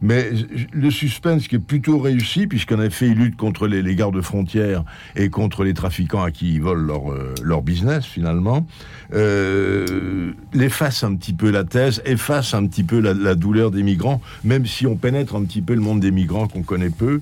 Mais 0.03 0.31
le 0.73 0.91
suspense 0.91 1.47
qui 1.47 1.57
est 1.57 1.59
plutôt 1.59 1.99
réussi, 1.99 2.47
puisqu'en 2.47 2.81
effet, 2.81 3.09
il 3.09 3.15
lutte 3.15 3.37
contre 3.37 3.67
les, 3.67 3.95
gardes 3.95 4.21
frontières 4.23 4.85
et 5.15 5.29
contre 5.29 5.63
les 5.63 5.75
trafiquants 5.75 6.23
à 6.23 6.31
qui 6.31 6.55
ils 6.55 6.63
volent 6.63 6.83
leur, 6.83 7.13
euh, 7.13 7.35
leur 7.43 7.63
business, 7.63 8.07
finalement, 8.07 8.67
euh, 9.13 10.33
efface 10.55 11.05
un 11.05 11.15
petit 11.17 11.33
peu 11.33 11.51
la 11.51 11.65
thèse, 11.65 12.01
efface 12.05 12.55
un 12.55 12.67
petit 12.67 12.85
peu 12.85 13.01
la, 13.01 13.35
douleur 13.35 13.71
des 13.71 13.83
migrants, 13.83 14.21
même 14.45 14.67
si 14.67 14.87
on 14.87 14.97
pénètre 14.97 15.35
un 15.35 15.45
petit 15.45 15.63
peu 15.63 15.75
le 15.75 15.81
monde 15.81 16.01
des 16.01 16.11
migrants 16.11 16.47
qu'on 16.49 16.63
connaît 16.63 16.91
peu. 16.91 17.21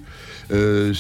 Euh, 0.51 0.93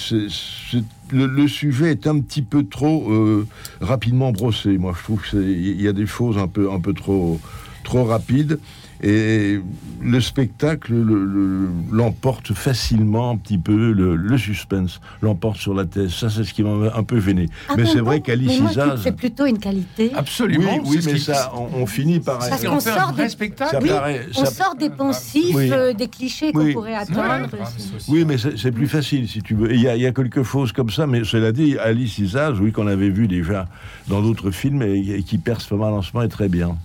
le, 1.12 1.48
sujet 1.48 1.90
est 1.90 2.06
un 2.06 2.20
petit 2.20 2.42
peu 2.42 2.64
trop 2.64 3.10
euh, 3.12 3.46
rapidement 3.80 4.32
brossé. 4.32 4.78
Moi, 4.78 4.94
je 4.96 5.02
trouve 5.02 5.22
qu'il 5.28 5.80
y 5.80 5.88
a 5.88 5.92
des 5.92 6.06
choses 6.06 6.38
un 6.38 6.48
peu, 6.48 6.70
un 6.70 6.80
peu 6.80 6.92
trop, 6.92 7.40
trop 7.84 8.04
rapide. 8.04 8.58
Et 9.02 9.61
le 10.02 10.20
spectacle 10.20 10.92
le- 10.92 11.24
le- 11.24 11.68
l'emporte 11.92 12.52
facilement 12.52 13.30
un 13.30 13.37
petit 13.37 13.58
peu, 13.58 13.92
le, 13.92 14.16
le 14.16 14.38
suspense 14.38 15.00
l'emporte 15.22 15.56
sur 15.58 15.72
la 15.74 15.84
thèse. 15.84 16.12
Ça, 16.12 16.28
c'est 16.30 16.42
ce 16.44 16.52
qui 16.52 16.62
m'a 16.64 16.92
un 16.94 17.02
peu 17.04 17.20
gêné. 17.20 17.46
Ah 17.68 17.74
mais 17.76 17.87
c'est 17.87 18.00
vrai 18.00 18.20
qu'Alice 18.20 18.58
Isaz... 18.58 19.00
c'est 19.02 19.14
plutôt 19.16 19.46
une 19.46 19.58
qualité. 19.58 20.11
Absolument. 20.14 20.80
Oui, 20.84 20.98
mais 21.04 21.18
ça, 21.18 21.52
on, 21.56 21.82
on 21.82 21.87
finit 21.87 22.18
par... 22.20 22.38
Parce 22.38 22.64
qu'on 22.64 22.80
sort 22.80 23.12
des- 23.12 23.28
spectacle. 23.28 23.78
Oui, 23.82 23.88
paraît- 23.88 24.26
on 24.37 24.44
ça- 24.44 24.50
sort 24.50 24.74
des 24.74 24.90
poncifs, 24.90 25.54
Oui. 25.54 25.70
euh, 25.72 25.92
des 25.92 26.08
clichés 26.08 26.52
qu'on 26.52 26.64
Oui. 26.64 26.72
pourrait 26.72 26.94
attendre. 26.94 27.48
Oui, 28.08 28.24
mais 28.24 28.37
c'est 28.38 28.72
plus 28.72 28.88
facile, 28.88 29.28
si 29.28 29.42
tu 29.42 29.54
veux. 29.54 29.72
Il 29.72 29.80
y, 29.80 29.88
a- 29.88 29.94
il 29.96 30.02
y 30.02 30.06
a 30.06 30.12
quelques 30.12 30.42
fausses 30.42 30.72
comme 30.72 30.90
ça, 30.90 31.06
mais 31.06 31.22
cela 31.24 31.52
dit, 31.52 31.78
Alice 31.78 32.18
Isaz, 32.18 32.58
oui, 32.61 32.72
qu'on 32.72 32.87
avait 32.88 33.11
vu 33.11 33.28
déjà 33.28 33.68
dans 34.08 34.22
d'autres 34.22 34.50
films, 34.50 34.82
et, 34.82 34.98
et 35.18 35.22
qui 35.22 35.38
perce 35.38 35.66
pas 35.66 35.76
mal 35.76 35.92
en 35.92 36.02
ce 36.02 36.11
moment, 36.12 36.24
est 36.24 36.28
très 36.28 36.48
bien. 36.48 36.76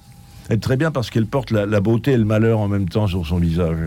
Elle 0.49 0.57
est 0.57 0.59
très 0.59 0.77
bien 0.77 0.91
parce 0.91 1.09
qu'elle 1.09 1.25
porte 1.25 1.51
la, 1.51 1.79
beauté 1.79 2.11
et 2.11 2.17
le 2.17 2.25
malheur 2.25 2.59
en 2.59 2.67
même 2.67 2.89
temps 2.89 3.07
sur 3.07 3.25
son 3.25 3.37
visage. 3.37 3.77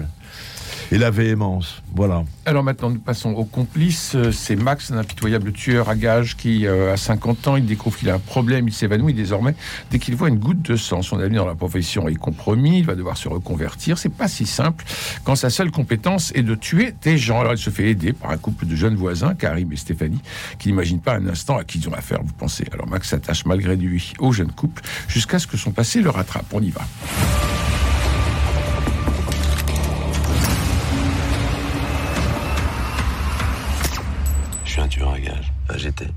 Et 0.93 0.99
la 0.99 1.11
véhémence, 1.11 1.83
voilà. 1.95 2.25
Alors 2.45 2.63
maintenant, 2.63 2.91
nous 2.91 3.01
passons 3.01 3.31
aux 3.33 3.45
complices. 3.45 4.15
Euh, 4.15 4.31
C'est 4.31 4.55
Max, 4.55 4.93
un 4.93 4.99
impitoyable 4.99 5.53
tueur 5.53 5.89
à 5.89 5.97
gages 5.97 6.37
qui, 6.37 6.67
euh, 6.67 6.93
à 6.93 6.97
50 6.97 7.49
ans, 7.49 7.57
il 7.57 7.67
découvre 7.67 7.99
qu'il 7.99 8.09
a 8.09 8.15
un 8.15 8.19
problème, 8.21 8.69
il 8.69 8.73
s'évanouit 8.73 9.13
désormais. 9.13 9.57
Dès 9.91 9.99
qu'il 9.99 10.15
voit 10.15 10.29
une 10.29 10.39
goutte 10.39 10.63
de 10.63 10.77
sang, 10.77 11.03
son 11.03 11.19
avenir 11.19 11.43
dans 11.43 11.49
la 11.49 11.57
profession 11.57 12.09
est 12.09 12.15
compromis, 12.15 12.79
il 12.79 12.85
va 12.85 12.95
devoir 12.95 13.17
se 13.17 13.29
reconvertir. 13.29 13.99
C'est 13.99 14.13
pas 14.13 14.29
si 14.29 14.47
simple 14.47 14.85
quand 15.25 15.35
sa 15.35 15.51
seule 15.51 15.73
compétence 15.73 16.31
est 16.35 16.43
de 16.43 16.55
tuer 16.55 16.95
des 17.03 17.19
gens. 17.19 17.41
Alors 17.41 17.55
il 17.55 17.59
se 17.59 17.71
fait 17.71 17.89
aider 17.91 18.13
par 18.13 18.31
un 18.31 18.37
couple 18.37 18.67
de 18.67 18.77
jeunes 18.77 18.97
voisins, 18.97 19.35
Karim 19.35 19.73
et 19.73 19.77
Stéphanie, 19.77 20.23
qui 20.59 20.69
n'imaginent 20.69 21.01
pas 21.01 21.17
un 21.17 21.27
instant 21.27 21.57
à 21.57 21.65
qui 21.65 21.79
ils 21.79 21.89
ont 21.89 21.95
affaire, 21.95 22.21
vous 22.23 22.33
pensez. 22.33 22.65
Alors 22.73 22.87
Max 22.87 23.09
s'attache 23.09 23.45
malgré 23.45 23.77
lui 23.77 24.13
au 24.19 24.33
jeune 24.33 24.53
couple 24.53 24.83
jusqu'à 25.09 25.39
ce 25.39 25.47
que 25.47 25.57
son 25.57 25.73
passé 25.73 26.01
le 26.01 26.11
rattrape. 26.11 26.47
On 26.53 26.63
y 26.63 26.71
va. 26.71 26.83
J'étais. 35.87 36.11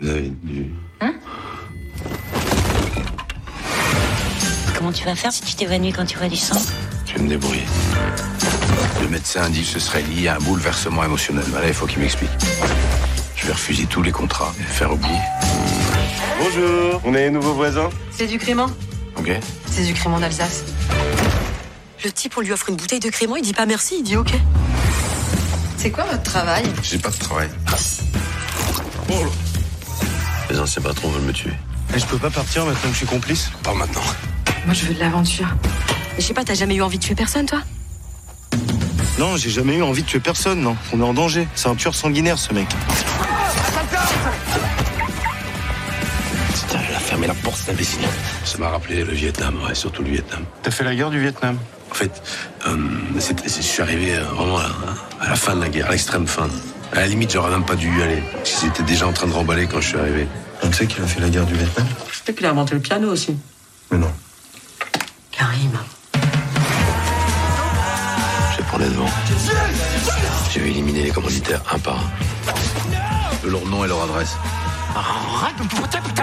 Vous 0.00 0.08
avez 0.08 0.32
du. 0.42 0.70
Comment 4.76 4.92
tu 4.92 5.04
vas 5.04 5.14
faire 5.14 5.32
si 5.32 5.42
tu 5.42 5.54
t'évanouis 5.54 5.92
quand 5.92 6.04
tu 6.04 6.18
vois 6.18 6.28
du 6.28 6.36
sang 6.36 6.60
Je 7.06 7.14
vais 7.14 7.22
me 7.22 7.28
débrouiller. 7.28 7.64
Le 9.00 9.08
médecin 9.08 9.48
dit 9.50 9.62
que 9.62 9.66
ce 9.68 9.78
serait 9.78 10.02
lié 10.02 10.28
à 10.28 10.36
un 10.36 10.38
bouleversement 10.38 11.04
émotionnel. 11.04 11.44
Voilà, 11.48 11.68
il 11.68 11.74
faut 11.74 11.86
qu'il 11.86 12.00
m'explique. 12.00 12.30
Je 13.36 13.46
vais 13.46 13.52
refuser 13.52 13.86
tous 13.86 14.02
les 14.02 14.12
contrats 14.12 14.52
et 14.58 14.62
faire 14.62 14.92
oublier. 14.92 15.18
Bonjour, 16.38 17.00
on 17.04 17.14
est 17.14 17.24
les 17.24 17.30
nouveaux 17.30 17.54
voisins 17.54 17.90
C'est 18.10 18.26
du 18.26 18.38
crément 18.38 18.66
Ok 19.16 19.30
C'est 19.70 19.84
du 19.84 19.92
crément 19.94 20.18
d'Alsace. 20.18 20.64
Le 22.02 22.10
type, 22.12 22.34
on 22.38 22.40
lui 22.40 22.52
offre 22.52 22.68
une 22.70 22.76
bouteille 22.76 23.00
de 23.00 23.10
crément, 23.10 23.36
il 23.36 23.42
dit 23.42 23.52
pas 23.52 23.66
merci, 23.66 23.96
il 23.98 24.02
dit 24.02 24.16
ok. 24.16 24.32
C'est 25.76 25.90
quoi 25.90 26.04
votre 26.04 26.22
travail? 26.22 26.64
J'ai 26.82 26.98
pas 26.98 27.10
de 27.10 27.16
travail. 27.16 27.48
Oh. 29.10 29.26
Les 30.50 30.58
anciens 30.58 30.82
patrons 30.82 31.08
veulent 31.08 31.22
me 31.22 31.32
tuer. 31.32 31.52
Et 31.94 31.98
je 31.98 32.06
peux 32.06 32.18
pas 32.18 32.30
partir 32.30 32.64
maintenant 32.64 32.88
que 32.88 32.92
je 32.92 32.98
suis 32.98 33.06
complice 33.06 33.50
Pas 33.62 33.74
maintenant. 33.74 34.02
Moi, 34.64 34.74
je 34.74 34.86
veux 34.86 34.94
de 34.94 35.00
l'aventure. 35.00 35.48
Et 36.16 36.20
je 36.20 36.26
sais 36.26 36.34
pas, 36.34 36.44
t'as 36.44 36.54
jamais 36.54 36.74
eu 36.76 36.82
envie 36.82 36.98
de 36.98 37.02
tuer 37.02 37.14
personne, 37.14 37.46
toi? 37.46 37.60
Non, 39.18 39.36
j'ai 39.36 39.50
jamais 39.50 39.74
eu 39.76 39.82
envie 39.82 40.02
de 40.02 40.06
tuer 40.06 40.20
personne, 40.20 40.60
non. 40.60 40.76
On 40.92 41.00
est 41.00 41.04
en 41.04 41.14
danger. 41.14 41.46
C'est 41.54 41.68
un 41.68 41.74
tueur 41.74 41.94
sanguinaire, 41.94 42.38
ce 42.38 42.52
mec. 42.54 42.68
Putain, 46.54 46.80
elle 46.88 46.94
a 46.94 47.00
fermé 47.00 47.26
la 47.26 47.34
porte, 47.34 47.56
cet 47.56 47.70
imbécile. 47.70 48.00
Ça 48.44 48.58
m'a 48.58 48.68
rappelé 48.68 49.04
le 49.04 49.12
Vietnam, 49.12 49.56
ouais, 49.66 49.74
surtout 49.74 50.02
le 50.02 50.10
Vietnam. 50.10 50.44
T'as 50.62 50.70
fait 50.70 50.84
la 50.84 50.94
guerre 50.94 51.10
du 51.10 51.20
Vietnam? 51.20 51.58
En 51.90 51.94
fait, 51.94 52.22
euh, 52.66 52.76
je 53.16 53.62
suis 53.62 53.82
arrivé 53.82 54.14
euh, 54.14 54.22
vraiment 54.24 54.58
à, 54.58 54.70
à 55.20 55.30
la 55.30 55.36
fin 55.36 55.56
de 55.56 55.60
la 55.60 55.68
guerre, 55.68 55.88
à 55.88 55.90
l'extrême 55.90 56.26
fin. 56.26 56.48
À 56.92 56.96
la 56.96 57.06
limite, 57.06 57.32
j'aurais 57.32 57.50
même 57.50 57.64
pas 57.64 57.76
dû 57.76 57.88
y 57.98 58.02
aller. 58.02 58.22
J'étais 58.44 58.82
déjà 58.82 59.06
en 59.06 59.12
train 59.12 59.26
de 59.26 59.32
remballer 59.32 59.66
quand 59.66 59.80
je 59.80 59.88
suis 59.88 59.98
arrivé. 59.98 60.26
Tu 60.62 60.72
sais 60.72 60.86
qu'il 60.86 61.02
a 61.02 61.06
fait 61.06 61.20
la 61.20 61.28
guerre 61.28 61.46
du 61.46 61.54
Vietnam? 61.54 61.86
Et 62.26 62.32
puis 62.32 62.44
il 62.44 62.46
a 62.46 62.50
inventé 62.50 62.74
le 62.74 62.80
piano 62.80 63.10
aussi. 63.10 63.36
Mais 63.90 63.98
non. 63.98 64.12
Karim. 65.30 65.78
Je 68.56 68.62
prenais 68.64 68.88
devant. 68.88 69.08
J'ai 70.52 70.60
éliminé 70.68 71.04
les 71.04 71.10
commanditaires 71.10 71.62
un 71.72 71.78
par 71.78 71.96
un. 71.96 73.48
Leur 73.48 73.64
nom 73.66 73.84
et 73.84 73.88
leur 73.88 74.02
adresse. 74.02 74.36
Arrête 74.94 75.56
de 75.56 75.62
me 75.62 75.68
foutre, 75.68 76.02
putain 76.02 76.22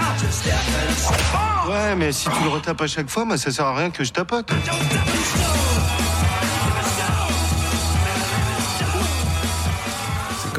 Ouais, 1.69 1.95
mais 1.95 2.11
si 2.11 2.25
tu 2.29 2.43
le 2.43 2.49
retapes 2.49 2.81
à 2.81 2.87
chaque 2.87 3.09
fois, 3.09 3.25
bah, 3.25 3.37
ça 3.37 3.51
sert 3.51 3.65
à 3.65 3.75
rien 3.75 3.89
que 3.89 4.03
je 4.03 4.11
tapote. 4.11 4.51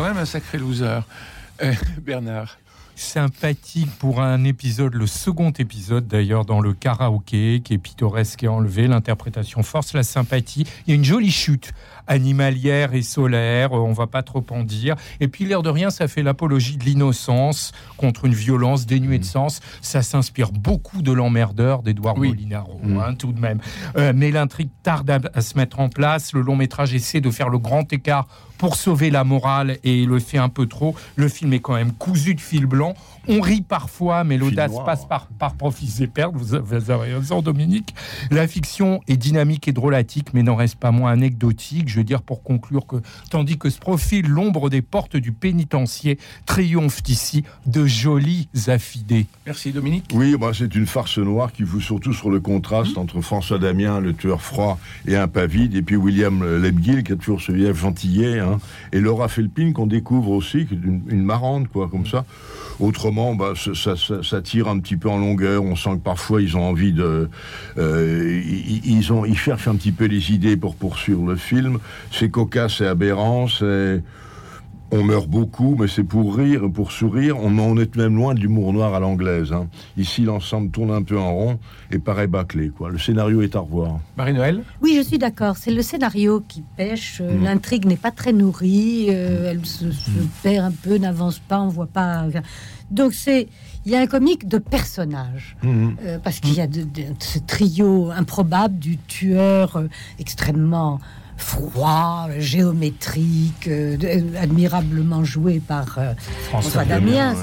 Même 0.08 0.18
un 0.18 0.24
sacré 0.24 0.58
loser. 0.58 1.00
Euh, 1.62 1.72
Bernard. 2.02 2.58
sympathique 2.94 3.90
pour 3.98 4.22
un 4.22 4.44
épisode, 4.44 4.94
le 4.94 5.06
second 5.06 5.50
épisode 5.50 6.08
d'ailleurs 6.08 6.44
dans 6.44 6.60
le 6.60 6.72
karaoké, 6.72 7.60
qui 7.62 7.74
est 7.74 7.78
pittoresque 7.78 8.42
et 8.42 8.48
enlevé. 8.48 8.88
L'interprétation 8.88 9.62
force 9.62 9.92
la 9.92 10.02
sympathie. 10.02 10.66
Il 10.86 10.90
y 10.90 10.92
a 10.92 10.96
une 10.96 11.04
jolie 11.04 11.30
chute 11.30 11.72
animalière 12.08 12.94
et 12.94 13.02
solaire, 13.02 13.72
euh, 13.72 13.80
on 13.80 13.92
va 13.92 14.06
pas 14.06 14.22
trop 14.22 14.44
en 14.50 14.64
dire. 14.64 14.96
Et 15.20 15.28
puis 15.28 15.44
l'air 15.44 15.62
de 15.62 15.70
rien, 15.70 15.90
ça 15.90 16.08
fait 16.08 16.22
l'apologie 16.22 16.76
de 16.76 16.84
l'innocence 16.84 17.72
contre 17.96 18.24
une 18.24 18.34
violence 18.34 18.86
dénuée 18.86 19.18
de 19.18 19.24
sens. 19.24 19.60
Ça 19.80 20.02
s'inspire 20.02 20.50
beaucoup 20.50 21.02
de 21.02 21.12
l'emmerdeur 21.12 21.82
d'Edouard 21.82 22.16
Molinaro, 22.16 22.80
hein, 22.84 23.14
tout 23.14 23.32
de 23.32 23.40
même. 23.40 23.60
Euh, 23.96 24.12
mais 24.14 24.30
l'intrigue 24.30 24.70
tarde 24.82 25.08
à, 25.10 25.20
à 25.34 25.40
se 25.40 25.56
mettre 25.56 25.80
en 25.80 25.88
place. 25.88 26.32
Le 26.32 26.40
long 26.40 26.56
métrage 26.56 26.94
essaie 26.94 27.20
de 27.20 27.30
faire 27.30 27.48
le 27.48 27.58
grand 27.58 27.92
écart 27.92 28.26
pour 28.58 28.74
sauver 28.74 29.10
la 29.10 29.24
morale 29.24 29.78
et 29.84 30.04
le 30.04 30.18
fait 30.18 30.38
un 30.38 30.48
peu 30.48 30.66
trop. 30.66 30.94
Le 31.16 31.28
film 31.28 31.52
est 31.52 31.60
quand 31.60 31.74
même 31.74 31.92
cousu 31.92 32.34
de 32.34 32.40
fil 32.40 32.66
blanc. 32.66 32.94
On 33.26 33.40
rit 33.40 33.62
parfois, 33.62 34.24
mais 34.24 34.38
l'audace 34.38 34.72
passe 34.84 35.06
par, 35.06 35.26
par 35.26 35.54
profits 35.54 36.02
et 36.02 36.06
pertes. 36.06 36.34
Vous 36.34 36.54
avez 36.54 37.14
raison, 37.14 37.42
Dominique. 37.42 37.94
La 38.30 38.46
fiction 38.46 39.00
est 39.08 39.16
dynamique 39.16 39.68
et 39.68 39.72
drôlatique, 39.72 40.28
mais 40.34 40.42
n'en 40.42 40.56
reste 40.56 40.76
pas 40.76 40.90
moins 40.90 41.12
anecdotique. 41.12 41.88
Je 41.88 41.96
veux 41.96 42.04
dire, 42.04 42.22
pour 42.22 42.42
conclure, 42.42 42.86
que 42.86 42.96
tandis 43.30 43.58
que 43.58 43.70
se 43.70 43.78
profile 43.78 44.28
l'ombre 44.28 44.70
des 44.70 44.82
portes 44.82 45.16
du 45.16 45.32
pénitencier, 45.32 46.18
triomphe 46.46 47.00
ici 47.08 47.44
de 47.66 47.86
jolies 47.86 48.48
affidés. 48.66 49.26
Merci, 49.46 49.72
Dominique. 49.72 50.04
Oui, 50.14 50.36
bah, 50.38 50.50
c'est 50.54 50.74
une 50.74 50.86
farce 50.86 51.18
noire 51.18 51.52
qui 51.52 51.64
joue 51.64 51.80
surtout 51.80 52.12
sur 52.12 52.30
le 52.30 52.40
contraste 52.40 52.98
entre 52.98 53.20
François 53.20 53.58
Damien, 53.58 54.00
le 54.00 54.14
tueur 54.14 54.42
froid 54.42 54.78
et 55.06 55.16
impavide, 55.16 55.74
et 55.74 55.82
puis 55.82 55.96
William 55.96 56.44
Lebguil, 56.44 57.02
qui 57.02 57.12
a 57.12 57.16
toujours 57.16 57.40
ce 57.40 57.52
vieil 57.52 57.74
gentillet, 57.74 58.38
hein, 58.38 58.58
et 58.92 59.00
Laura 59.00 59.28
Felpin, 59.28 59.72
qu'on 59.72 59.86
découvre 59.86 60.30
aussi, 60.30 60.66
qui 60.66 60.74
est 60.74 60.78
une, 60.84 61.02
une 61.08 61.22
marrante, 61.22 61.68
quoi, 61.68 61.88
comme 61.88 62.06
ça. 62.06 62.24
Autrement, 62.80 63.17
bah, 63.34 63.52
ça, 63.56 63.74
ça- 63.74 63.96
ça- 63.96 64.22
ça 64.22 64.42
tire 64.42 64.68
un 64.68 64.78
petit 64.78 64.96
peu 64.96 65.08
en 65.08 65.18
longueur. 65.18 65.62
On 65.62 65.76
sent 65.76 65.94
que 65.96 66.02
parfois 66.02 66.40
ils 66.42 66.56
ont 66.56 66.62
envie 66.68 66.92
de, 66.92 67.28
euh, 67.78 68.42
ils, 68.44 68.80
ils 68.98 69.12
ont, 69.12 69.24
ils 69.24 69.36
cherchent 69.36 69.68
un 69.68 69.76
petit 69.76 69.92
peu 69.92 70.04
les 70.06 70.32
idées 70.32 70.56
pour 70.56 70.74
poursuivre 70.74 71.26
le 71.26 71.36
film. 71.36 71.78
C'est 72.10 72.30
cocasse 72.30 72.80
et 72.80 72.86
aberrant. 72.86 73.46
C'est 73.48 74.02
on 74.90 75.04
meurt 75.04 75.28
beaucoup, 75.28 75.76
mais 75.78 75.86
c'est 75.86 76.02
pour 76.02 76.34
rire, 76.34 76.62
pour 76.72 76.92
sourire. 76.92 77.36
On 77.38 77.58
en 77.58 77.76
est 77.76 77.94
même 77.96 78.16
loin 78.16 78.32
de 78.32 78.40
l'humour 78.40 78.72
noir 78.72 78.94
à 78.94 79.00
l'anglaise. 79.00 79.52
hein. 79.52 79.66
Ici, 79.98 80.22
l'ensemble 80.22 80.70
tourne 80.70 80.90
un 80.90 81.02
peu 81.02 81.18
en 81.18 81.30
rond 81.34 81.58
et 81.90 81.98
paraît 81.98 82.26
bâclé. 82.26 82.70
Quoi. 82.70 82.88
Le 82.88 82.98
scénario 82.98 83.42
est 83.42 83.54
à 83.54 83.58
revoir. 83.60 83.98
Marie-Noël 84.16 84.62
Oui, 84.80 84.94
je 84.96 85.02
suis 85.06 85.18
d'accord. 85.18 85.58
C'est 85.58 85.72
le 85.72 85.82
scénario 85.82 86.42
qui 86.48 86.62
pêche. 86.78 87.20
euh, 87.20 87.34
Mm. 87.38 87.44
L'intrigue 87.44 87.84
n'est 87.84 87.96
pas 87.98 88.12
très 88.12 88.32
nourrie. 88.32 89.08
euh, 89.10 89.50
elle 89.50 89.66
se, 89.66 89.90
se 89.92 90.08
perd 90.42 90.64
un 90.64 90.72
peu, 90.72 90.96
n'avance 90.96 91.38
pas. 91.38 91.60
On 91.60 91.68
voit 91.68 91.84
pas. 91.86 92.24
Donc 92.90 93.12
c'est, 93.14 93.48
il 93.84 93.92
y 93.92 93.96
a 93.96 94.00
un 94.00 94.06
comique 94.06 94.48
de 94.48 94.58
personnages. 94.58 95.56
Mhm. 95.62 95.96
Euh, 96.02 96.18
parce 96.18 96.40
qu'il 96.40 96.54
y 96.54 96.60
a 96.60 96.66
de, 96.66 96.82
de- 96.82 97.14
ce 97.18 97.38
trio 97.38 98.10
improbable 98.10 98.78
du 98.78 98.96
tueur 98.98 99.76
euh, 99.76 99.88
extrêmement 100.18 101.00
froid, 101.36 102.28
géométrique, 102.38 103.68
euh, 103.68 103.96
admirablement 104.40 105.22
joué 105.24 105.60
par 105.60 105.98
François 106.48 106.84
Damiens. 106.84 107.34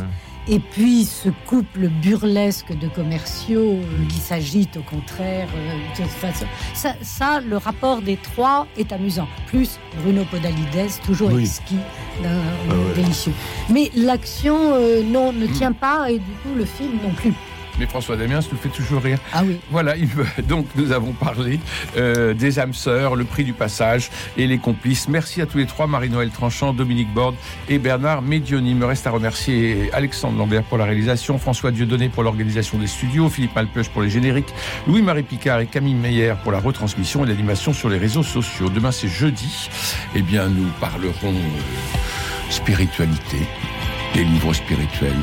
Et 0.48 0.60
puis 0.60 1.06
ce 1.06 1.30
couple 1.48 1.88
burlesque 1.88 2.72
de 2.78 2.88
commerciaux 2.88 3.80
euh, 3.80 4.06
qui 4.10 4.18
s'agitent 4.20 4.78
au 4.78 4.84
contraire 4.84 5.48
euh, 5.56 5.74
de 5.74 6.04
toute 6.04 6.12
façon. 6.12 6.46
Ça, 6.76 6.94
ça, 7.02 7.42
le 7.42 7.58
rapport 7.58 8.02
des 8.04 8.18
trois 8.18 8.68
est 8.78 8.92
amusant. 8.92 9.28
Plus 9.48 9.80
Bruno 10.04 10.24
Podalides, 10.30 10.92
toujours 11.04 11.32
Oui. 11.34 11.42
exquis, 11.44 11.80
d'un- 12.22 12.30
Ah 12.70 12.74
ouais. 12.74 12.94
délicieux. 12.96 13.34
Mais 13.72 13.90
l'action, 13.96 14.56
euh, 14.74 15.02
non, 15.02 15.34
ne 15.34 15.48
tient 15.48 15.72
pas 15.74 16.12
et 16.12 16.20
du 16.20 16.32
coup 16.44 16.54
le 16.56 16.66
film 16.66 16.92
non 17.04 17.12
plus. 17.14 17.34
Mais 17.80 17.86
François 17.86 18.16
Damiens 18.16 18.40
nous 18.52 18.58
fait 18.58 18.70
toujours 18.70 19.02
rire. 19.02 19.18
Ah 19.34 19.44
oui. 19.46 19.58
Voilà, 19.70 19.96
il 19.98 20.08
donc 20.48 20.68
nous 20.76 20.92
avons 20.92 21.12
parlé 21.12 21.60
euh, 21.98 22.34
des 22.34 22.60
âmes 22.60 22.74
sœurs, 22.74 23.16
le 23.16 23.26
prix 23.26 23.44
du 23.44 23.54
passage 23.54 24.10
et 24.38 24.48
les 24.48 24.58
complices. 24.58 25.08
Merci 25.10 25.42
à 25.42 25.46
tous 25.46 25.58
les 25.58 25.66
trois, 25.66 25.88
Marie-Noël 25.88 26.30
Tranchant, 26.30 26.74
Dominique 26.74 27.14
Borde 27.14 27.36
et 27.70 27.78
Bernard 27.78 28.22
Medioni. 28.22 28.72
Il 28.72 28.78
me 28.78 28.86
reste 28.86 29.08
à 29.08 29.12
remercier 29.12 29.90
Alexandre 29.94 30.38
Lambert 30.38 30.64
pour 30.64 30.78
la 30.78 30.86
réalisation, 30.86 31.38
François 31.38 31.72
Dieudonné 31.72 32.10
pour 32.10 32.24
l'organisation 32.24 32.78
des 32.78 32.88
studios, 32.88 33.30
Philippe 33.30 33.56
Malpeuch 33.56 33.90
pour 33.90 34.02
les 34.02 34.10
génériques, 34.10 34.54
Louis-Marie 34.88 35.24
Picard 35.24 35.60
et 35.60 35.68
Camille 35.68 35.96
Meyer 35.96 36.34
pour 36.44 36.52
la 36.52 36.60
retransmission 36.60 37.26
et 37.26 37.28
l'animation 37.28 37.74
sur 37.74 37.90
les 37.90 37.98
réseaux 37.98 38.24
sociaux. 38.24 38.70
Demain 38.70 38.92
c'est 38.92 39.08
jeudi. 39.08 39.70
Eh 40.16 40.22
bien 40.22 40.48
nous 40.48 40.68
parlerons 40.80 41.34
euh, 41.34 42.50
spiritualité, 42.50 43.38
des 44.14 44.24
livres 44.24 44.54
spirituels. 44.54 45.14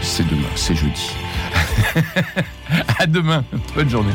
C'est 0.00 0.26
demain, 0.26 0.48
c'est 0.54 0.74
jeudi. 0.74 1.14
à 2.98 3.06
demain. 3.06 3.44
Bonne 3.74 3.90
journée. 3.90 4.14